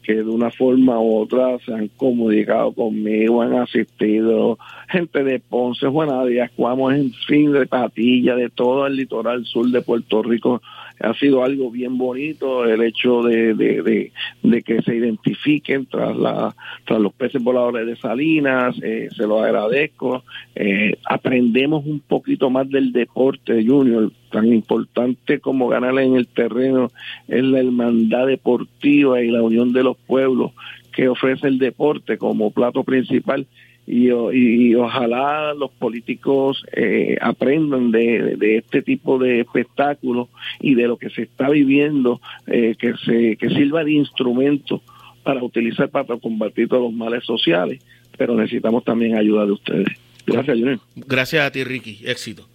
[0.07, 5.85] que de una forma u otra se han comunicado conmigo, han asistido, gente de Ponce,
[5.85, 10.61] Juana Díaz, Cuamos, en fin, de Patilla, de todo el litoral sur de Puerto Rico,
[10.99, 14.11] ha sido algo bien bonito el hecho de, de,
[14.43, 16.55] de, que se identifiquen tras, la,
[16.85, 20.23] tras los peces voladores de Salinas, eh, se lo agradezco.
[20.55, 26.91] Eh, aprendemos un poquito más del deporte, Junior, tan importante como ganar en el terreno
[27.27, 30.51] es la hermandad deportiva y la unión de los pueblos
[30.91, 33.45] que ofrece el deporte como plato principal
[33.87, 40.27] y, ojalá los políticos eh, aprendan de, este tipo de espectáculos
[40.59, 44.81] y de lo que se está viviendo, eh, que, se, que sirva de instrumento
[45.23, 47.81] para utilizar para combatir todos los males sociales,
[48.17, 49.87] pero necesitamos también ayuda de ustedes.
[50.25, 50.79] Gracias, Junior.
[50.95, 52.01] Gracias a ti, Ricky.
[52.03, 52.45] Éxito.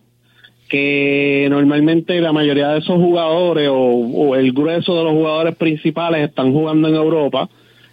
[0.69, 6.29] que normalmente la mayoría de esos jugadores o, o, el grueso de los jugadores principales
[6.29, 7.49] están jugando en Europa,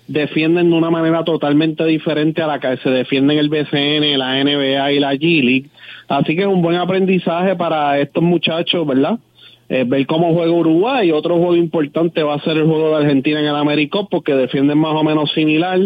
[0.08, 4.92] defienden de una manera totalmente diferente a la que se defienden el BCN, la NBA
[4.92, 5.70] y la G League
[6.08, 9.18] Así que es un buen aprendizaje para estos muchachos, ¿verdad?
[9.68, 11.12] Eh, ver cómo juega Uruguay.
[11.12, 14.78] Otro juego importante va a ser el juego de Argentina en el Américo porque defienden
[14.78, 15.78] más o menos similar.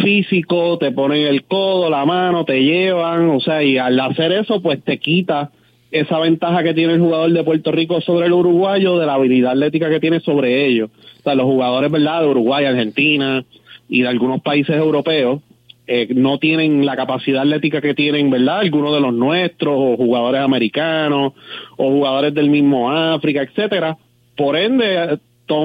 [0.00, 4.60] Físico, te ponen el codo, la mano, te llevan, o sea, y al hacer eso,
[4.60, 5.50] pues te quita
[5.92, 9.52] esa ventaja que tiene el jugador de Puerto Rico sobre el uruguayo, de la habilidad
[9.52, 10.90] atlética que tiene sobre ellos.
[11.20, 13.44] O sea, los jugadores, ¿verdad?, de Uruguay, Argentina
[13.88, 15.42] y de algunos países europeos,
[15.86, 18.60] eh, no tienen la capacidad atlética que tienen, ¿verdad?
[18.60, 21.34] Algunos de los nuestros, o jugadores americanos,
[21.76, 23.98] o jugadores del mismo África, etcétera.
[24.36, 25.18] Por ende,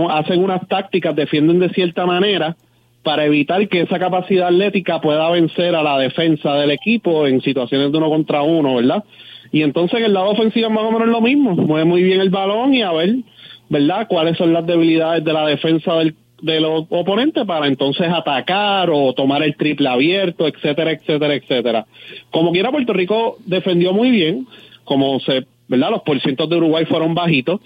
[0.10, 2.58] hacen unas tácticas, defienden de cierta manera
[3.04, 7.92] para evitar que esa capacidad atlética pueda vencer a la defensa del equipo en situaciones
[7.94, 9.04] de uno contra uno, ¿verdad?
[9.52, 12.30] Y entonces en el lado ofensivo más o menos lo mismo, mueve muy bien el
[12.30, 13.16] balón y a ver,
[13.70, 14.08] ¿verdad?
[14.08, 19.14] Cuáles son las debilidades de la defensa del de los oponentes para entonces atacar o
[19.14, 21.86] tomar el triple abierto, etcétera, etcétera, etcétera.
[22.32, 24.48] Como quiera, Puerto Rico defendió muy bien,
[24.84, 25.92] como se, ¿verdad?
[25.92, 27.62] Los porcientos de Uruguay fueron bajitos,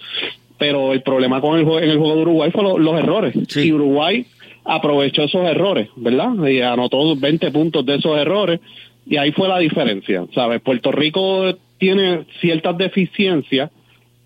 [0.57, 3.35] pero el problema con el en el juego de Uruguay fueron los, errores.
[3.57, 4.25] Y Uruguay
[4.63, 6.33] aprovechó esos errores, ¿verdad?
[6.47, 8.59] Y anotó 20 puntos de esos errores
[9.05, 10.61] y ahí fue la diferencia, ¿sabes?
[10.61, 13.71] Puerto Rico tiene ciertas deficiencias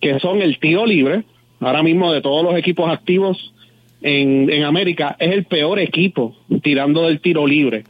[0.01, 1.23] que son el tiro libre,
[1.61, 3.53] ahora mismo de todos los equipos activos
[4.01, 7.85] en, en América es el peor equipo tirando del tiro libre,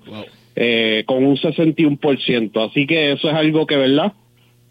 [0.55, 2.70] eh, con un 61%.
[2.70, 4.13] Así que eso es algo que, ¿verdad?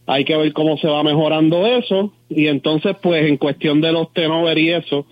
[0.07, 2.13] Hay que ver cómo se va mejorando eso.
[2.31, 5.07] Y entonces, pues, en cuestión de los tenover y eso,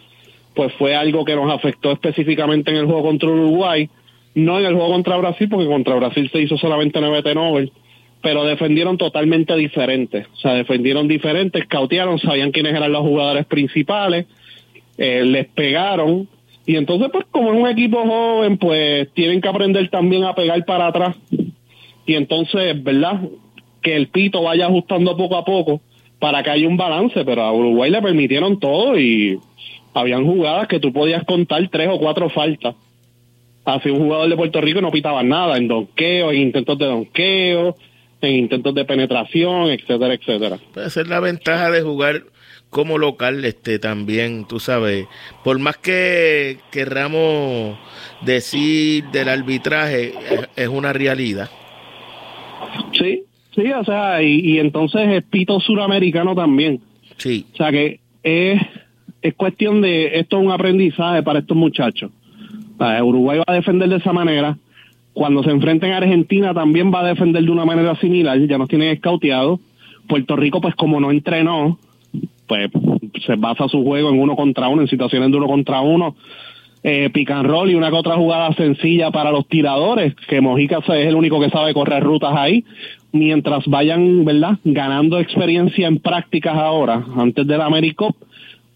[0.55, 3.91] pues fue algo que nos afectó específicamente en el juego contra Uruguay.
[4.37, 7.73] No en el juego contra Brasil, porque contra Brasil se hizo solamente nueve tenover
[8.23, 10.27] pero defendieron totalmente diferente.
[10.33, 14.27] O sea, defendieron diferentes, cautearon, sabían quiénes eran los jugadores principales,
[14.97, 16.29] eh, les pegaron
[16.65, 20.65] y entonces pues como es un equipo joven pues tienen que aprender también a pegar
[20.65, 21.17] para atrás
[22.07, 23.21] y entonces, ¿verdad?
[23.81, 25.81] Que el pito vaya ajustando poco a poco
[26.19, 29.39] para que haya un balance, pero a Uruguay le permitieron todo y
[29.95, 32.75] habían jugadas que tú podías contar tres o cuatro faltas.
[33.65, 37.77] Así un jugador de Puerto Rico no pitaba nada en donqueo, en intentos de donqueo,
[38.23, 40.59] en intentos de penetración, etcétera, etcétera.
[40.73, 42.23] Puede ser la ventaja de jugar
[42.71, 45.07] como local este también, tú sabes,
[45.45, 47.77] por más que querramos
[48.23, 50.15] decir del arbitraje,
[50.57, 51.51] es, una realidad.
[52.93, 56.81] Sí, sí, o sea, y, y entonces es pito suramericano también.
[57.19, 57.45] Sí.
[57.53, 58.61] O sea que es,
[59.21, 62.11] es cuestión de, esto es un aprendizaje para estos muchachos.
[63.03, 64.57] Uruguay va a defender de esa manera.
[65.15, 68.69] Cuando se enfrenten a Argentina también va a defender de una manera similar, ya nos
[68.69, 69.61] tienen escauteado.
[70.09, 71.79] Puerto Rico, pues como no entrenó,
[72.47, 72.71] pues
[73.27, 76.17] se basa su juego en uno contra uno, en situaciones de uno contra uno,
[76.83, 80.79] eh, pick and roll y una que otra jugada sencilla para los tiradores, que Mojica
[80.79, 82.65] es el único que sabe correr rutas ahí,
[83.13, 88.17] mientras vayan, ¿verdad?, ganando experiencia en prácticas ahora, antes del AmeriCup,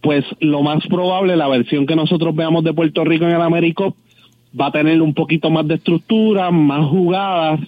[0.03, 3.97] pues lo más probable, la versión que nosotros veamos de Puerto Rico en el AmeriCup
[4.59, 7.61] va a tener un poquito más de estructura, más jugadas,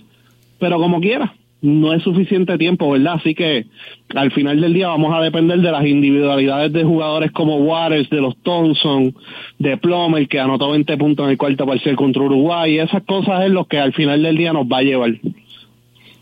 [0.58, 3.14] pero como quiera, no es suficiente tiempo, ¿verdad?
[3.14, 3.66] Así que
[4.14, 8.20] al final del día vamos a depender de las individualidades de jugadores como Waters, de
[8.20, 9.14] los Thompson,
[9.58, 13.44] de Plomer, que anotó 20 puntos en el cuarto parcial contra Uruguay, y esas cosas
[13.44, 15.14] es lo que al final del día nos va a llevar.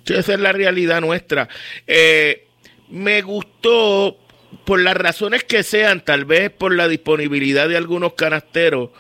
[0.06, 1.48] Esa es la realidad nuestra.
[1.86, 2.44] Eh,
[2.90, 4.16] me gustó,
[4.64, 8.90] por las razones que sean, tal vez por la disponibilidad de algunos canasteros,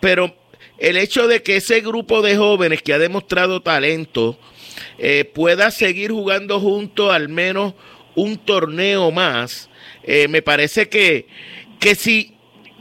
[0.00, 0.34] pero
[0.78, 4.38] el hecho de que ese grupo de jóvenes que ha demostrado talento,
[4.98, 7.74] eh, pueda seguir jugando juntos al menos
[8.14, 9.68] un torneo más,
[10.02, 11.26] eh, me parece que,
[11.78, 12.34] que si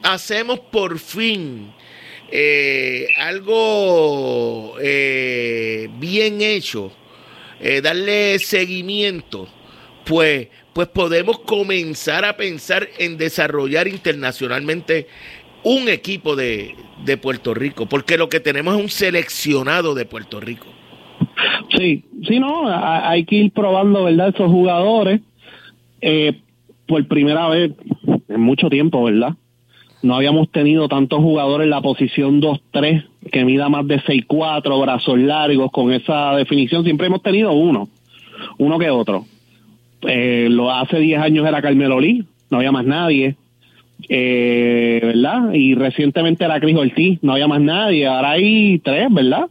[0.04, 1.74] hacemos por fin
[2.32, 6.92] eh, algo bien hecho,
[7.82, 9.48] darle seguimiento,
[10.06, 15.08] pues, pues podemos comenzar a pensar en desarrollar internacionalmente
[15.66, 20.40] un equipo de, de Puerto Rico, porque lo que tenemos es un seleccionado de Puerto
[20.40, 20.68] Rico.
[21.76, 24.30] Sí, sí, no, hay que ir probando, ¿verdad?
[24.30, 25.22] Esos jugadores
[26.02, 26.40] eh,
[26.88, 27.74] por primera vez
[28.30, 29.34] en mucho tiempo, ¿verdad?
[30.04, 35.18] No habíamos tenido tantos jugadores en la posición 2-3 que mida más de 6-4, brazos
[35.18, 36.84] largos, con esa definición.
[36.84, 37.90] Siempre hemos tenido uno,
[38.60, 39.26] uno que otro.
[40.04, 43.36] Eh, lo hace 10 años era Carmelo Lee, no había más nadie.
[44.10, 45.54] Eh, ¿Verdad?
[45.54, 48.06] Y recientemente era Cris Ortiz, no había más nadie.
[48.06, 49.48] Ahora hay tres, ¿verdad?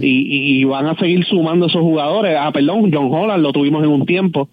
[0.00, 2.36] y, van a seguir sumando esos jugadores.
[2.38, 4.48] Ah, perdón, John Holland lo tuvimos en un tiempo,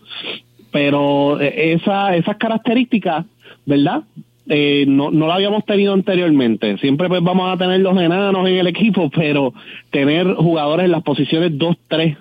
[0.72, 3.26] pero eh, esa, esas características,
[3.66, 4.04] ¿verdad?
[4.48, 6.78] Eh, no, no la habíamos tenido anteriormente.
[6.78, 9.54] Siempre pues vamos a tener los enanos en el equipo, pero
[9.90, 12.18] tener jugadores en las posiciones 2-3,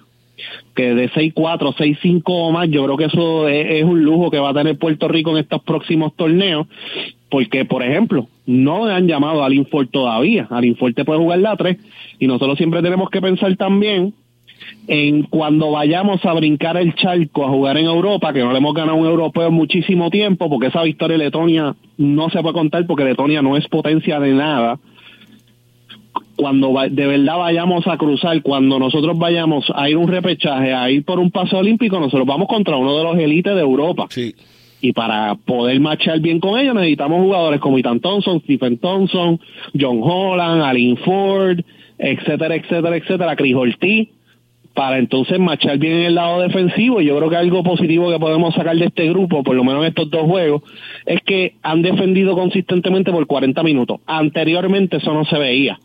[0.75, 4.51] que de 6-4, 6-5 o más, yo creo que eso es, un lujo que va
[4.51, 6.67] a tener Puerto Rico en estos próximos torneos,
[7.31, 10.49] porque, por ejemplo, no han llamado a Linford todavía.
[10.61, 11.77] Linford te puede jugar la 3
[12.19, 14.15] y nosotros siempre tenemos que pensar también
[14.87, 18.75] en cuando vayamos a brincar el charco a jugar en Europa, que no le hemos
[18.75, 22.55] ganado a un europeo en muchísimo tiempo, porque esa victoria de Letonia no se puede
[22.55, 24.79] contar porque Letonia no es potencia de nada.
[26.37, 31.05] Cuando de verdad vayamos a cruzar, cuando nosotros vayamos a ir un repechaje, a ir
[31.05, 34.07] por un paso olímpico, nosotros vamos contra uno de los élites de Europa.
[34.11, 34.35] Sí.
[34.81, 39.41] Y para poder marchar bien con ellos necesitamos jugadores como Ethan Thompson, Stephen Thompson,
[39.79, 41.61] John Holland, Alin Ford,
[41.99, 44.09] etcétera, etcétera, etcétera, Chris Ortiz,
[44.75, 47.01] para entonces marchar bien en el lado defensivo.
[47.01, 49.83] Y yo creo que algo positivo que podemos sacar de este grupo, por lo menos
[49.83, 50.63] en estos dos juegos,
[51.07, 54.01] es que han defendido consistentemente por 40 minutos.
[54.07, 55.79] Anteriormente eso no se veía.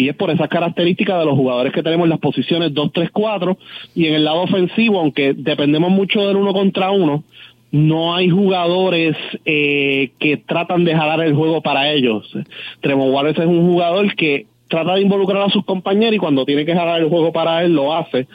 [0.00, 3.10] Y es por esas características de los jugadores que tenemos en las posiciones 2, 3,
[3.12, 3.58] 4.
[3.94, 7.22] Y en el lado ofensivo, aunque dependemos mucho del uno contra uno,
[7.70, 12.32] no hay jugadores eh, que tratan de jalar el juego para ellos.
[12.80, 16.64] Trevor Wallace es un jugador que trata de involucrar a sus compañeros y cuando tiene
[16.64, 18.26] que jalar el juego para él lo hace,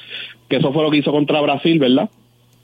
[0.47, 2.09] que eso fue lo que hizo contra Brasil, ¿verdad?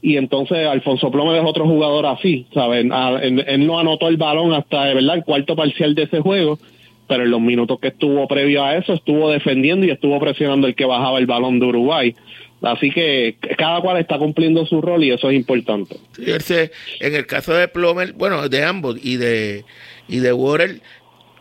[0.03, 2.91] Y entonces Alfonso Plomer es otro jugador así, ¿saben?
[3.21, 6.59] Él, no anotó el balón hasta, ¿verdad?, el cuarto parcial de ese juego,
[7.07, 10.75] pero en los minutos que estuvo previo a eso estuvo defendiendo y estuvo presionando el
[10.75, 12.15] que bajaba el balón de Uruguay.
[12.61, 15.97] Así que cada cual está cumpliendo su rol y eso es importante.
[16.17, 19.65] en el caso de Plomer, bueno, de ambos y de
[20.07, 20.81] y de Warren,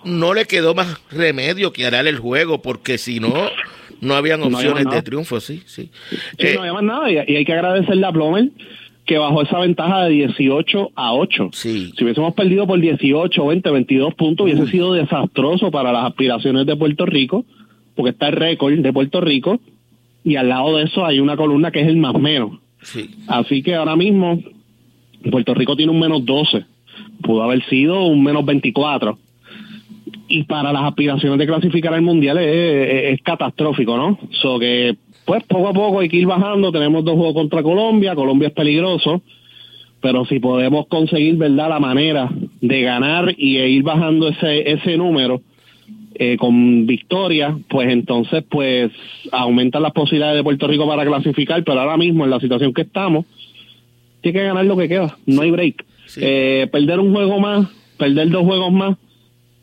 [0.05, 3.35] no le quedó más remedio que hará el juego, porque si no,
[4.01, 5.91] no habían opciones de triunfo, sí, sí.
[6.39, 8.49] Eh, no había más nada y, hay que agradecerle a Plomer
[9.11, 11.49] que bajó esa ventaja de 18 a 8.
[11.51, 11.91] Sí.
[11.99, 16.77] Si hubiésemos perdido por 18, 20, 22 puntos, hubiese sido desastroso para las aspiraciones de
[16.77, 17.45] Puerto Rico,
[17.97, 19.59] porque está el récord de Puerto Rico
[20.23, 22.61] y al lado de eso hay una columna que es el más menos.
[22.83, 23.11] Sí.
[23.27, 24.39] Así que ahora mismo
[25.29, 26.65] Puerto Rico tiene un menos 12,
[27.21, 29.19] pudo haber sido un menos 24.
[30.29, 34.21] Y para las aspiraciones de clasificar al mundial es, catastrófico, ¿no?
[34.41, 34.95] So que
[35.25, 36.73] pues poco a poco hay que ir bajando.
[36.73, 38.15] Tenemos dos juegos contra Colombia.
[38.15, 39.23] Colombia es peligroso.
[40.01, 45.43] Pero si podemos conseguir, ¿verdad?, la manera de ganar y ir bajando ese, ese número
[46.15, 48.91] eh, con victoria, pues entonces, pues
[49.31, 51.63] aumentan las posibilidades de Puerto Rico para clasificar.
[51.65, 53.27] Pero ahora mismo, en la situación que estamos,
[54.21, 55.17] tiene que ganar lo que queda.
[55.27, 55.85] No hay break.
[56.17, 58.97] Eh, perder un juego más, perder dos juegos más,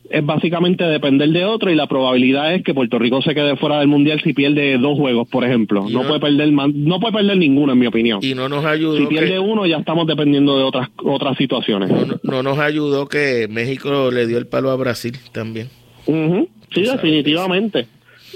[0.09, 3.79] es básicamente depender de otro y la probabilidad es que Puerto Rico se quede fuera
[3.79, 5.85] del mundial si pierde dos juegos, por ejemplo.
[5.89, 8.19] No, puede perder no puede perder ninguno en mi opinión.
[8.21, 8.97] Y no nos ayudó.
[8.97, 11.91] Si pierde uno ya estamos dependiendo de otras otras situaciones.
[12.23, 15.69] No, nos ayudó que México le dio el palo a Brasil también.
[16.05, 17.87] Sí, definitivamente.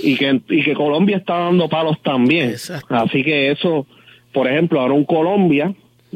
[0.04, 2.56] Y que y que Colombia está dando palos también.
[2.90, 3.86] Así que eso,
[4.34, 5.74] por ejemplo, ahora un Colombia,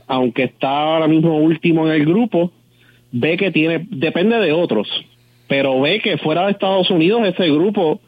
[0.07, 2.51] aunque está ahora mismo último en el grupo,
[3.11, 4.87] ve que tiene depende de otros
[5.47, 7.99] pero ve que fuera de Estados Unidos ese grupo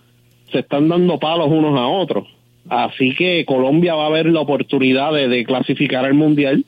[0.51, 2.27] se están dando palos unos a otros.
[2.69, 6.65] Así que Colombia va a ver la oportunidad de, clasificar al Mundial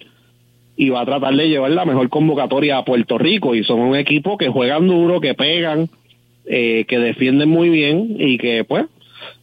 [0.78, 3.55] y va a tratar de llevar la mejor convocatoria a Puerto Rico.
[3.55, 5.89] Y son un equipo que juegan duro, que pegan,
[6.45, 8.86] eh, que defienden muy bien y que pues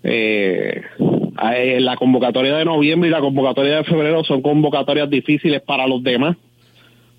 [0.02, 6.02] eh, la convocatoria de noviembre y la convocatoria de febrero son convocatorias difíciles para los
[6.02, 6.36] demás.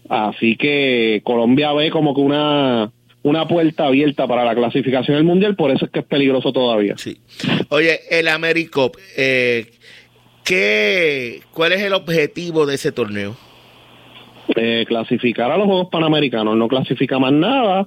[0.10, 2.92] Así que Colombia ve como que una
[3.28, 6.96] una puerta abierta para la clasificación del mundial, por eso es que es peligroso todavía.
[6.98, 7.18] Sí.
[7.70, 9.72] Oye, el Americop, eh,
[10.46, 13.36] ¿qué, ¿cuál es el objetivo de ese torneo?
[14.56, 17.86] Eh, clasificar a los Juegos Panamericanos, no clasifica más nada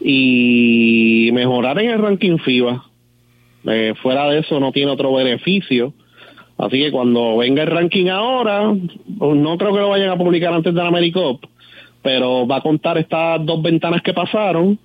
[0.00, 2.84] y mejorar en el ranking FIBA.
[3.66, 5.92] Eh, fuera de eso no tiene otro beneficio.
[6.56, 10.74] Así que cuando venga el ranking ahora, no creo que lo vayan a publicar antes
[10.74, 11.44] del Americop,
[12.02, 14.78] pero va a contar estas dos ventanas que pasaron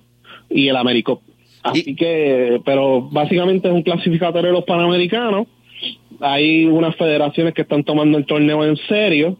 [0.50, 1.22] y el Américo.
[1.62, 5.46] Así que, pero básicamente es un clasificatorio de los Panamericanos.
[6.20, 9.36] Hay unas federaciones que están tomando el torneo en serio,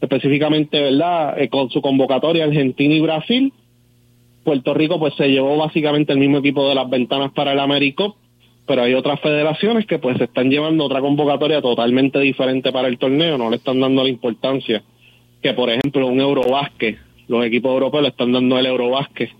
[0.00, 1.38] específicamente, ¿verdad?
[1.40, 3.52] Eh, con su convocatoria Argentina y Brasil.
[4.44, 8.16] Puerto Rico pues se llevó básicamente el mismo equipo de las ventanas para el Américo,
[8.66, 13.38] pero hay otras federaciones que pues están llevando otra convocatoria totalmente diferente para el torneo,
[13.38, 14.82] no le están dando la importancia
[15.42, 19.30] que por ejemplo un Eurobásquet, los equipos europeos le están dando el Eurobásquet,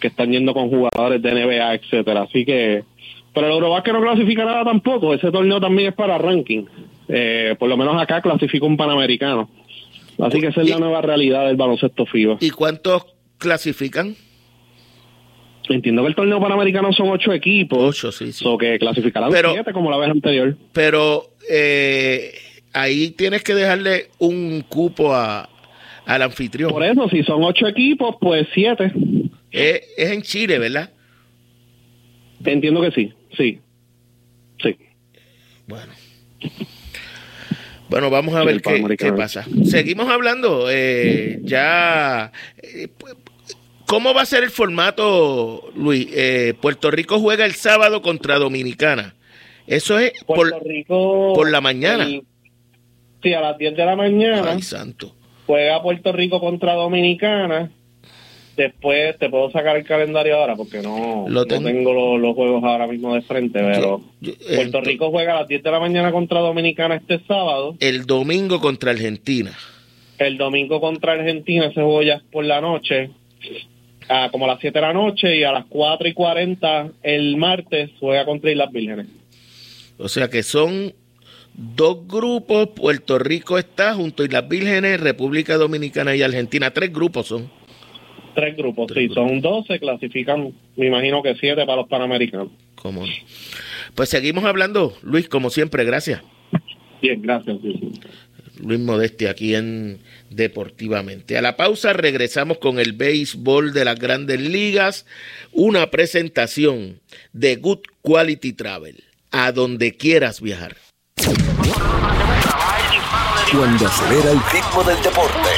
[0.00, 2.22] que están yendo con jugadores de NBA, etcétera.
[2.22, 2.84] Así que,
[3.32, 6.64] pero el Eurobásquet no clasifica nada tampoco, ese torneo también es para ranking.
[7.08, 9.48] Eh, por lo menos acá clasifica un panamericano.
[10.18, 12.38] Así que esa es la nueva realidad del baloncesto FIBA.
[12.40, 13.06] ¿Y cuántos
[13.38, 14.14] clasifican?
[15.68, 17.78] Entiendo que el torneo panamericano son ocho equipos.
[17.78, 18.44] Ocho, sí, sí.
[18.46, 20.56] O que clasificarán siete como la vez anterior.
[20.72, 22.32] Pero eh,
[22.74, 25.48] ahí tienes que dejarle un cupo a,
[26.04, 26.70] al anfitrión.
[26.70, 28.92] Por eso, si son ocho equipos, pues siete.
[29.50, 30.90] Es, en Chile, ¿verdad?
[32.44, 33.60] Entiendo que sí, sí.
[34.62, 34.76] Sí.
[35.66, 35.92] Bueno.
[37.88, 39.46] Bueno, vamos a ver qué, pasa.
[39.64, 40.66] Seguimos hablando.
[40.70, 42.32] Eh, ya.
[42.60, 42.88] Eh,
[43.86, 46.08] ¿Cómo va a ser el formato, Luis?
[46.12, 49.14] Eh, Puerto Rico juega el sábado contra Dominicana.
[49.66, 50.52] Eso es por,
[50.86, 52.08] por la mañana.
[53.24, 54.52] Sí, a las 10 de la mañana.
[54.52, 55.14] Ay, santo.
[55.46, 57.70] Juega Puerto Rico contra Dominicana.
[58.54, 63.22] Después te puedo sacar el calendario ahora porque no, tengo los, juegos ahora mismo de
[63.22, 64.00] frente, pero
[64.54, 67.76] Puerto Rico juega a las 10 de la mañana contra Dominicana este sábado.
[67.80, 69.52] El domingo contra Argentina.
[70.18, 73.10] El domingo contra Argentina se juega por la noche,
[74.08, 77.36] a como a las 7 de la noche y a las 4 y 40 el
[77.38, 79.06] martes juega contra Islas Vírgenes.
[79.98, 80.94] O sea que son
[81.54, 87.26] dos grupos, Puerto Rico está junto a Islas Vírgenes, República Dominicana y Argentina, tres grupos
[87.26, 87.50] son.
[88.34, 92.48] Tres grupos, sí, son dos, se clasifican, me imagino que siete para los Panamericanos.
[92.74, 93.04] ¿Cómo?
[93.94, 96.20] Pues seguimos hablando, Luis, como siempre, gracias.
[97.00, 97.58] Bien, gracias.
[98.60, 100.00] Luis Modesti aquí en
[100.30, 101.38] Deportivamente.
[101.38, 105.06] A la pausa regresamos con el béisbol de las grandes ligas,
[105.52, 107.00] una presentación
[107.32, 110.76] de Good Quality Travel, a donde quieras viajar.
[113.56, 115.48] Cuando acelera el ritmo del deporte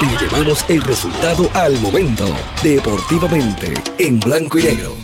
[0.00, 2.26] y llevamos el resultado al momento.
[2.62, 5.03] Deportivamente, en blanco y negro.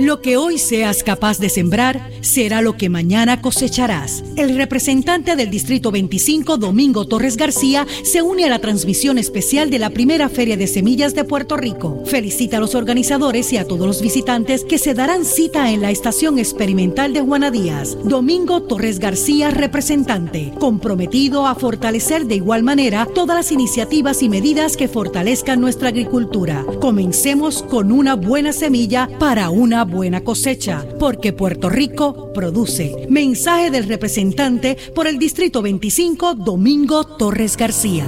[0.00, 4.24] Lo que hoy seas capaz de sembrar será lo que mañana cosecharás.
[4.34, 9.78] El representante del Distrito 25, Domingo Torres García, se une a la transmisión especial de
[9.78, 12.02] la primera Feria de Semillas de Puerto Rico.
[12.06, 15.90] Felicita a los organizadores y a todos los visitantes que se darán cita en la
[15.90, 17.98] Estación Experimental de Juana Díaz.
[18.02, 24.78] Domingo Torres García, representante, comprometido a fortalecer de igual manera todas las iniciativas y medidas
[24.78, 26.64] que fortalezcan nuestra agricultura.
[26.80, 33.06] Comencemos con una buena semilla para una buena cosecha, porque Puerto Rico produce.
[33.10, 38.06] Mensaje del representante por el Distrito 25, Domingo Torres García.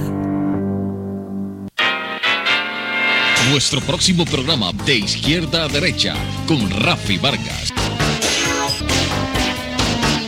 [3.51, 6.15] Nuestro próximo programa de izquierda a derecha
[6.47, 7.73] con Rafi Vargas.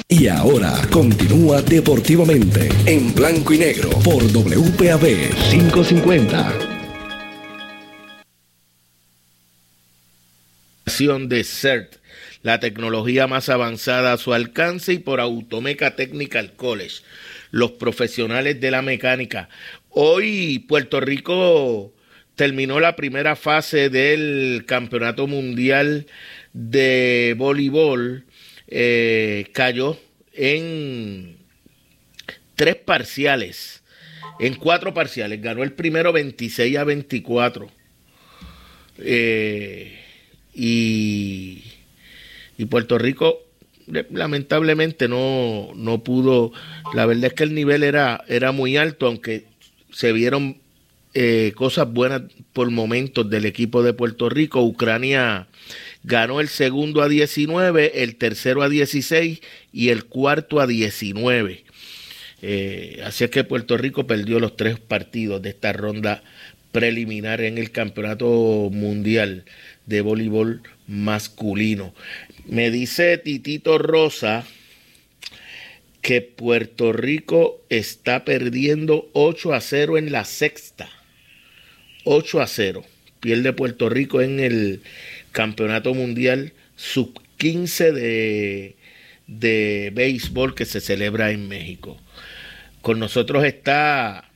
[0.08, 6.75] Y ahora continúa deportivamente en blanco y negro por WPAB 550.
[10.98, 11.98] De CERT,
[12.42, 17.02] la tecnología más avanzada a su alcance y por Automeca Technical College,
[17.52, 19.50] los profesionales de la mecánica.
[19.90, 21.94] Hoy Puerto Rico
[22.36, 26.08] terminó la primera fase del Campeonato Mundial
[26.54, 28.24] de Voleibol,
[28.70, 30.00] eh, cayó
[30.32, 31.40] en
[32.56, 33.84] tres parciales,
[34.40, 37.70] en cuatro parciales, ganó el primero 26 a 24.
[39.00, 40.05] Eh,
[40.56, 41.64] y,
[42.70, 43.42] Puerto Rico
[44.10, 46.52] lamentablemente no, no pudo,
[46.96, 49.46] la verdad es que el nivel era, era muy alto, aunque
[49.92, 50.58] se vieron
[51.14, 54.62] eh, cosas buenas por momentos del equipo de Puerto Rico.
[54.64, 55.48] Ucrania
[56.04, 59.40] ganó el segundo a 19, el tercero a 16
[59.72, 61.64] y el cuarto a 19.
[62.42, 66.22] Eh, así es que Puerto Rico perdió los tres partidos de esta ronda
[66.74, 69.46] preliminar en el Campeonato Mundial
[69.86, 71.94] de voleibol masculino.
[72.46, 74.46] Me dice Titito Rosa
[76.02, 80.90] que Puerto Rico está perdiendo 8 a 0 en la sexta.
[82.04, 82.86] 8 a 0.
[83.20, 84.82] Pierde Puerto Rico en el
[85.32, 88.76] Campeonato Mundial Sub 15 de,
[89.28, 91.98] de béisbol que se celebra en México.
[92.82, 94.30] Con nosotros está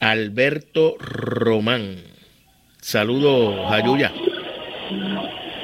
[0.00, 2.09] Alberto Román.
[2.90, 4.10] Saludos, Ayuya.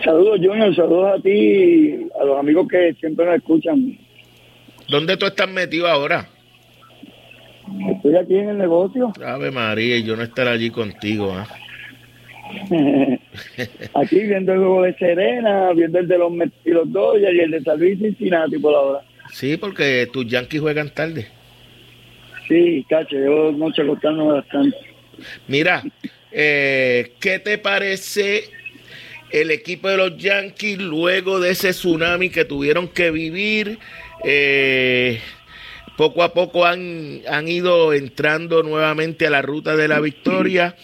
[0.05, 0.73] Saludos, Junior.
[0.77, 3.99] Saludos a ti, a los amigos que siempre nos escuchan.
[4.89, 6.29] ¿Dónde tú estás metido ahora?
[7.97, 9.13] Estoy aquí en el negocio.
[9.27, 11.33] Ave María, y yo no estar allí contigo.
[11.35, 11.49] ¿ah?
[13.95, 16.33] aquí viendo el juego de Serena, viendo el de los
[16.65, 19.01] y los Dodgers y el de San Luis Cincinnati por ahora.
[19.33, 21.27] Sí, porque tus Yankees juegan tarde.
[22.47, 24.77] Sí, cacho, yo noche costando bastante.
[25.49, 25.83] Mira,
[26.39, 28.51] eh, ¿Qué te parece
[29.31, 33.79] el equipo de los Yankees luego de ese tsunami que tuvieron que vivir?
[34.23, 35.19] Eh,
[35.97, 40.77] poco a poco han, han, ido entrando nuevamente a la ruta de la victoria.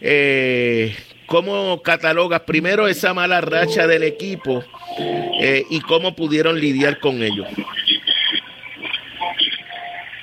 [0.00, 0.96] Eh,
[1.26, 4.64] ¿Cómo catalogas primero esa mala racha del equipo
[5.70, 7.44] y cómo pudieron lidiar con ello?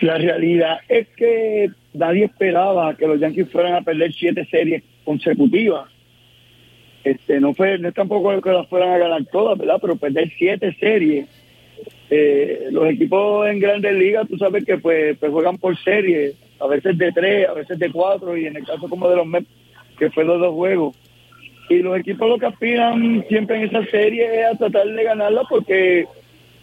[0.02, 5.90] La realidad es que nadie esperaba que los Yankees fueran a perder siete series consecutivas.
[7.04, 9.78] Este, no fue, no es tampoco que las fueran a ganar todas, ¿verdad?
[9.82, 11.28] Pero perder siete series.
[12.10, 16.68] Eh, los equipos en grandes ligas, tú sabes que pues, pues, juegan por series, a
[16.68, 19.48] veces de tres, a veces de cuatro, y en el caso como de los Mets,
[19.98, 20.96] que fue los dos juegos.
[21.70, 25.44] Y los equipos lo que aspiran siempre en esa serie es a tratar de ganarla
[25.50, 26.06] porque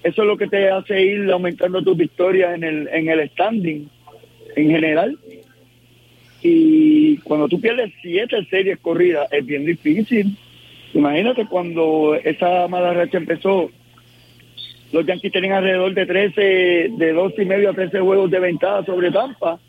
[0.02, 3.88] eso es lo que te hace ir aumentando tus victorias en el, en el standing
[4.56, 5.18] en general.
[6.42, 10.36] Y cuando tú pierdes siete series corridas es bien difícil.
[10.94, 13.70] Imagínate cuando esa mala racha empezó,
[14.92, 16.40] los Yankees tenían alrededor de 13,
[16.96, 19.60] de dos y medio a 13 juegos de ventaja sobre Tampa.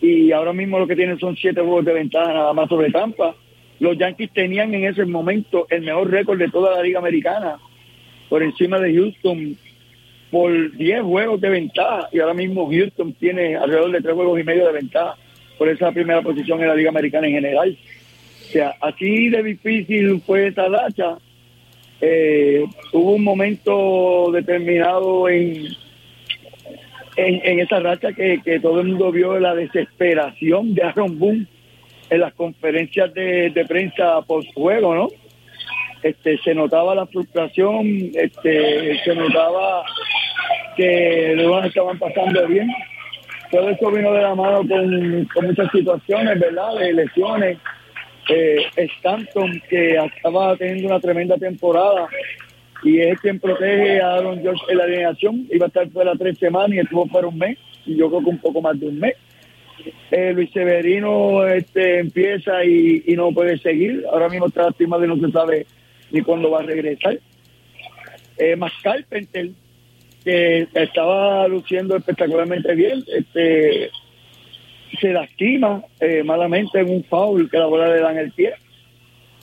[0.00, 3.34] Y ahora mismo lo que tienen son siete juegos de ventaja nada más sobre Tampa.
[3.80, 7.56] Los Yankees tenían en ese momento el mejor récord de toda la liga americana,
[8.28, 9.56] por encima de Houston,
[10.30, 14.44] por 10 juegos de ventaja y ahora mismo Houston tiene alrededor de 3 juegos y
[14.44, 15.16] medio de ventaja
[15.58, 17.76] por esa primera posición en la Liga Americana en general.
[18.40, 21.18] O sea, así de difícil fue esa racha.
[22.00, 25.66] Eh, hubo un momento determinado en,
[27.16, 31.46] en, esa racha que, que, todo el mundo vio la desesperación de Aaron Boone
[32.08, 35.08] en las conferencias de, de prensa post juego, ¿no?
[36.02, 39.84] Este, se notaba la frustración, este, se notaba
[40.80, 42.68] que estaban pasando bien.
[43.50, 46.76] Todo eso vino de la mano con, muchas situaciones, ¿verdad?
[46.76, 47.58] De lesiones.
[48.28, 52.06] Eh, Stanton, que estaba teniendo una tremenda temporada,
[52.84, 55.46] y es quien protege a Aaron George en la alineación.
[55.50, 58.30] Iba a estar fuera tres semanas y estuvo fuera un mes, y yo creo que
[58.30, 59.14] un poco más de un mes.
[60.10, 64.04] Eh, Luis Severino este, empieza y, no puede seguir.
[64.12, 65.66] Ahora mismo está lastimado y no se sabe
[66.12, 67.18] ni cuándo va a regresar.
[68.38, 68.56] Eh,
[70.24, 73.90] que estaba luciendo espectacularmente bien, este,
[75.00, 78.54] se lastima eh, malamente en un foul que la bola le da en el pie.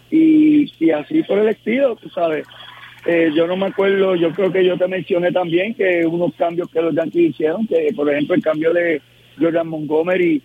[0.09, 2.45] Y, y así por el estilo, tú sabes.
[3.05, 6.69] Eh, yo no me acuerdo, yo creo que yo te mencioné también que unos cambios
[6.69, 9.01] que los Yankees hicieron, que por ejemplo el cambio de
[9.39, 10.41] Jordan Montgomery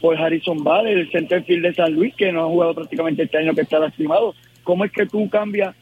[0.00, 3.54] por Harrison Vale, el centerfield de San Luis, que no ha jugado prácticamente este año
[3.54, 4.34] que está lastimado.
[4.62, 5.74] ¿Cómo es que tú cambias,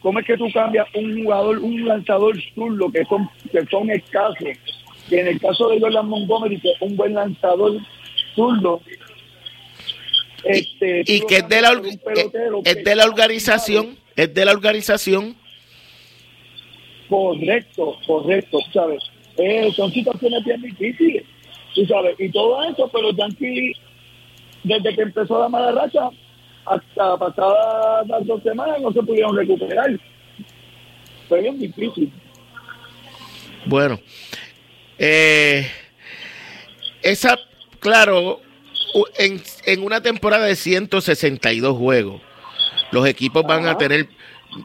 [0.00, 4.48] cómo es que tú cambias un jugador, un lanzador zurdo que son, que son escasos?
[5.08, 7.78] Que en el caso de Jordan Montgomery, que es un buen lanzador
[8.34, 8.80] zurdo,
[10.44, 11.80] este, y, que es de la,
[12.64, 15.36] es de la organización, es de la organización
[17.10, 19.02] Correcto, correcto, ¿sabes?
[19.36, 21.24] Eh, son situaciones bien difíciles,
[21.74, 22.14] ¿tú sabes?
[22.20, 23.76] Y todo eso, pero los Yankees,
[24.62, 26.08] desde que empezó la mala racha,
[26.66, 29.98] hasta pasadas las dos semanas, no se pudieron recuperar.
[31.28, 32.12] Fue bien difícil.
[33.66, 34.00] Bueno,
[34.98, 35.70] eh,
[37.02, 37.38] esa,
[37.78, 38.40] claro,
[39.18, 42.20] en, en una temporada de 162 juegos,
[42.90, 44.08] los equipos van a tener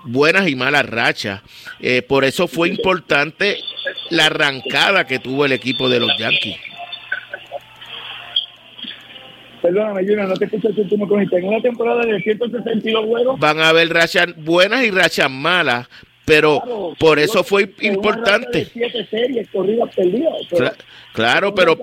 [0.06, 1.42] buenas y malas rachas.
[1.80, 3.58] Eh, por eso fue importante
[4.10, 6.58] la arrancada que tuvo el equipo de los Yankees.
[9.66, 11.38] Perdóname, Junior, no te escuché el último comité.
[11.38, 13.40] En una temporada de 162 juegos.
[13.40, 15.88] Van a haber rachas buenas y rachas malas,
[16.24, 18.66] pero por eso fue importante.
[19.10, 20.34] series corridas perdidas,
[21.14, 21.80] claro, pero,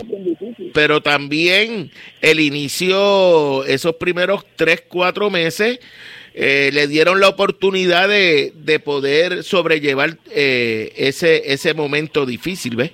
[0.72, 5.80] pero también el inicio, esos primeros 3, 4 meses
[6.34, 12.92] eh, le dieron la oportunidad de, de poder sobrellevar eh, ese, ese momento difícil, ¿ves?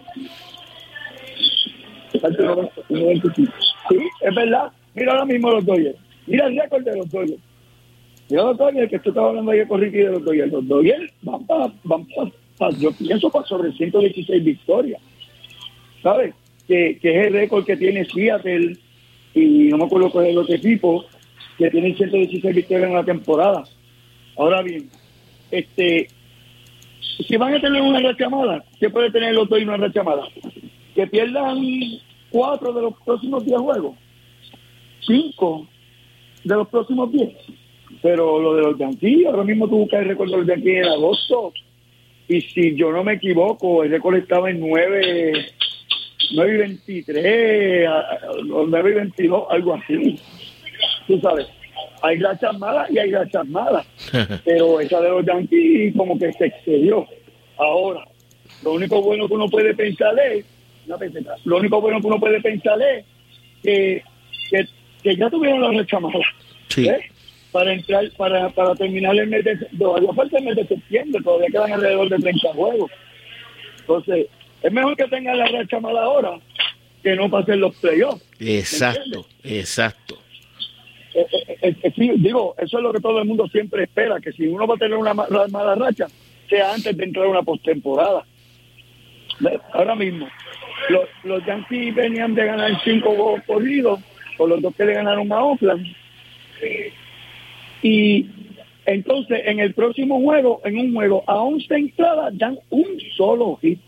[3.88, 4.72] Sí, es verdad.
[4.98, 5.98] Mira ahora mismo los Dodgers.
[6.26, 7.42] Mira el récord de los Dodgers.
[8.28, 10.52] Mira los Dodgers, que tú estabas hablando ayer con Ricky de los Dodgers.
[10.52, 12.06] Los Dodgers van para, van
[12.58, 15.00] para, yo pienso para sobre 116 victorias.
[16.02, 16.34] ¿Sabes?
[16.66, 18.76] Que, que es el récord que tiene Seattle
[19.34, 21.04] y no me acuerdo cuál es el otro equipo
[21.56, 23.64] que tienen 116 victorias en la temporada.
[24.36, 24.88] Ahora bien,
[25.50, 26.08] este,
[27.26, 30.02] si van a tener una racha mala, ¿qué puede tener los dos y una racha
[30.02, 30.28] mala?
[30.94, 31.58] Que pierdan
[32.30, 33.96] cuatro de los próximos 10 juegos,
[35.00, 35.66] cinco
[36.44, 37.30] de los próximos 10.
[38.02, 41.52] Pero lo de los Yankees, ahora mismo tú buscas el récord de los en agosto,
[42.28, 45.32] y si yo no me equivoco, el récord estaba en 9,
[46.34, 47.88] 9 y 23,
[48.44, 50.18] 9 y 22, algo así
[51.08, 51.48] tú sabes,
[52.02, 53.86] hay rachas malas y hay rachas malas,
[54.44, 57.06] pero esa de los Yankees como que se excedió.
[57.56, 58.04] Ahora,
[58.62, 60.44] lo único bueno que uno puede pensar es,
[61.44, 63.04] lo único bueno que uno puede pensar es
[63.62, 64.02] que,
[64.50, 64.68] que,
[65.04, 66.24] ya tuvieron la racha mala.
[66.76, 67.10] ¿eh?
[67.52, 69.56] Para entrar, para, para terminar el mes de,
[70.14, 72.90] falta el mes de septiembre, todavía quedan alrededor de 30 juegos.
[73.80, 74.26] Entonces,
[74.62, 76.38] es mejor que tengan la racha mala ahora
[77.02, 78.24] que no pasen los playoffs.
[78.38, 80.18] Exacto, exacto.
[81.14, 81.26] Eh,
[81.62, 84.66] eh, eh, digo, eso es lo que todo el mundo siempre espera, que si uno
[84.66, 86.06] va a tener una mala racha,
[86.48, 88.24] sea antes de entrar a una postemporada.
[89.72, 90.28] Ahora mismo,
[90.90, 94.00] los, los Yankees venían de ganar cinco juegos corridos,
[94.38, 95.86] por los dos que le ganaron a Oakland.
[97.82, 98.26] Y
[98.86, 102.86] entonces, en el próximo juego, en un juego a 11 entradas, dan un
[103.16, 103.78] solo hit.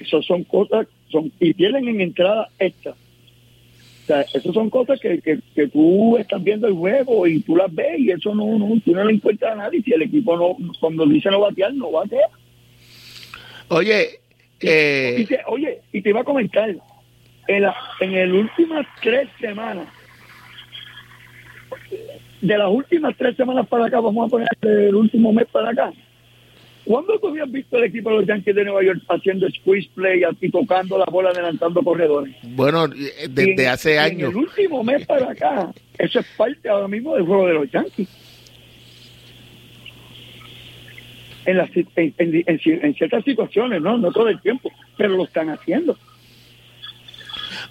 [0.00, 2.94] eso son cosas, son y pierden en entrada esta
[4.08, 7.98] sea, esas son cosas que, que, tú estás viendo el juego y tú las ves
[7.98, 9.82] y eso no, no, tú no le encuentras a nadie.
[9.82, 12.28] Si el equipo no, cuando dice no batear, no batea.
[13.68, 14.20] Oye,
[14.60, 15.26] eh...
[15.46, 16.74] oye, y te iba a comentar,
[17.48, 19.88] en, la, en las últimas tres semanas,
[22.40, 25.92] de las últimas tres semanas para acá, vamos a poner el último mes para acá,
[26.84, 30.22] ¿Cuándo tú habías visto el equipo de los Yankees de Nueva York haciendo squeeze play
[30.40, 32.34] y tocando la bola, adelantando corredores?
[32.42, 34.30] Bueno, eh, desde hace años.
[34.30, 37.70] En el último mes para acá, eso es parte ahora mismo del juego de los
[37.70, 38.08] Yankees.
[41.48, 43.96] en, las, en, ciertas situaciones, ¿no?
[43.96, 45.96] No todo el tiempo, pero lo están haciendo.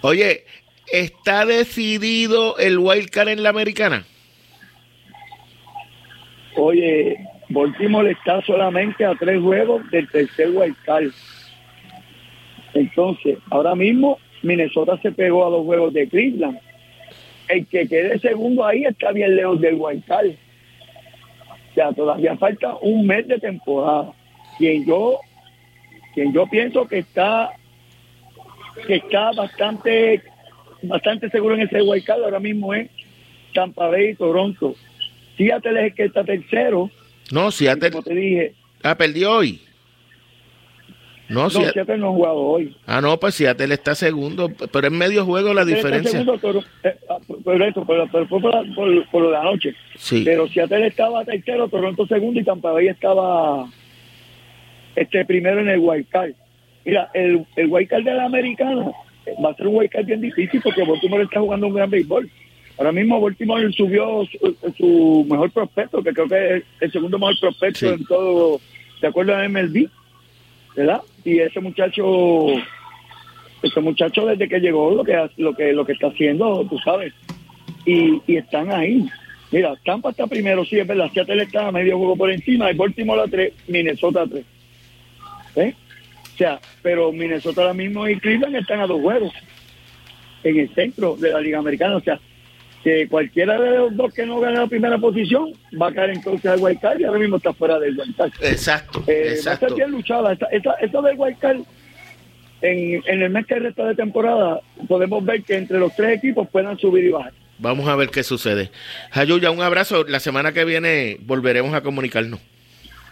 [0.00, 0.44] Oye,
[0.92, 4.04] ¿está decidido el wild card en la americana?
[6.56, 7.16] Oye,
[7.48, 11.10] Baltimore está solamente a tres juegos del tercer wild card.
[12.74, 16.58] Entonces, ahora mismo Minnesota se pegó a los juegos de Cleveland.
[17.48, 20.28] El que quede segundo ahí está bien lejos del wild card.
[20.28, 24.12] O sea, todavía falta un mes de temporada.
[24.58, 25.18] Quien yo,
[26.14, 27.52] quien yo pienso que está,
[28.86, 30.22] que está bastante,
[30.82, 32.90] bastante seguro en ese wild card ahora mismo es
[33.54, 34.74] Tampa Bay y Toronto.
[35.36, 36.90] Seattle es el que está tercero.
[37.30, 37.90] No, Seattle.
[37.90, 38.54] Como te dije.
[38.82, 39.60] Ah, perdió hoy.
[41.28, 42.76] No, no Seattle, no ha jugado hoy.
[42.86, 46.10] Ah, no, pues Seattle está segundo, pero en medio juego la diferencia.
[46.10, 48.74] Segundo, pero, eh, ah, por eso, pero, fue por,
[49.10, 49.74] por, lo de anoche.
[49.96, 50.22] Sí.
[50.24, 53.68] Pero Seattle estaba tercero, Toronto segundo y Tampa Bay estaba
[54.96, 56.32] este primero en el wild card.
[56.84, 58.92] Mira, el, el wild card de la americana
[59.44, 62.30] va a ser un wild card bien difícil porque Baltimore está jugando un gran béisbol.
[62.78, 64.24] Ahora mismo Baltimore subió
[64.76, 68.60] su, mejor prospecto, que creo que es el segundo mejor prospecto en todo,
[69.00, 69.88] de acuerdo a MLB,
[70.76, 71.00] ¿verdad?
[71.24, 72.46] Y ese muchacho,
[73.62, 77.12] ese muchacho desde que llegó lo que lo que lo que está haciendo, tú sabes,
[77.84, 79.08] y, y están ahí.
[79.50, 82.76] Mira, Tampa está primero, sí, es verdad, Seattle está a medio juego por encima, y
[82.76, 84.44] Baltimore a tres, Minnesota a tres.
[85.56, 85.74] ¿Eh?
[86.38, 89.32] O sea, pero Minnesota ahora mismo y Cleveland están a dos juegos
[90.44, 91.96] en el centro de la Liga Americana.
[91.96, 92.20] O sea,
[92.84, 96.46] que cualquiera de los dos que no gane la primera posición va a caer entonces
[96.48, 98.30] al Card y ahora mismo está fuera del Card.
[98.40, 99.66] Exacto, eh, exacto.
[99.66, 100.32] Va a ser bien luchada.
[100.32, 101.62] Esta, esta, del Card
[102.60, 106.46] en, en el mes que resta de temporada podemos ver que entre los tres equipos
[106.50, 107.32] puedan subir y bajar.
[107.58, 108.70] Vamos a ver qué sucede.
[109.10, 110.04] Jayuya, un abrazo.
[110.04, 112.38] La semana que viene volveremos a comunicarnos.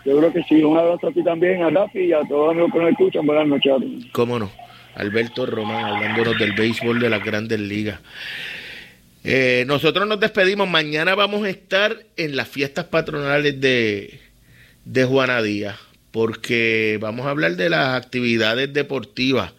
[0.07, 0.63] Yo creo que sí.
[0.63, 3.27] Un abrazo a también, a Rafi y a todos los amigos que nos escuchan.
[3.27, 3.73] Buenas noches.
[4.13, 4.53] Cómo no.
[4.95, 7.99] Alberto Román, hablándonos del béisbol de las grandes ligas.
[9.25, 10.69] Eh, nosotros nos despedimos.
[10.69, 14.21] Mañana vamos a estar en las fiestas patronales de,
[14.85, 15.77] de Juana Díaz,
[16.13, 19.55] porque vamos a hablar de las actividades deportivas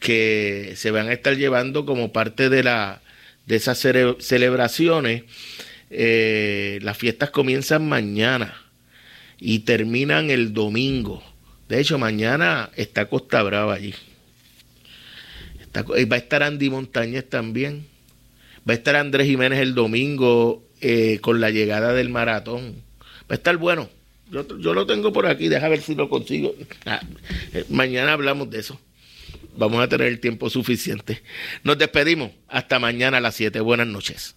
[0.00, 3.00] que se van a estar llevando como parte de, la,
[3.46, 5.22] de esas celebraciones.
[5.90, 8.67] Eh, las fiestas comienzan mañana
[9.40, 11.22] y terminan el domingo.
[11.68, 13.94] De hecho, mañana está Costa Brava allí.
[15.74, 17.86] va a estar Andy Montañez también.
[18.68, 22.82] Va a estar Andrés Jiménez el domingo eh, con la llegada del maratón.
[23.00, 23.88] Va a estar bueno.
[24.30, 26.54] Yo, lo tengo por aquí, deja ver si lo consigo.
[26.84, 27.00] Ah,
[27.54, 28.78] eh, mañana hablamos de eso.
[29.56, 31.22] Vamos a tener el tiempo suficiente.
[31.64, 32.30] Nos despedimos.
[32.46, 33.60] Hasta mañana a las 7.
[33.60, 34.36] Buenas noches.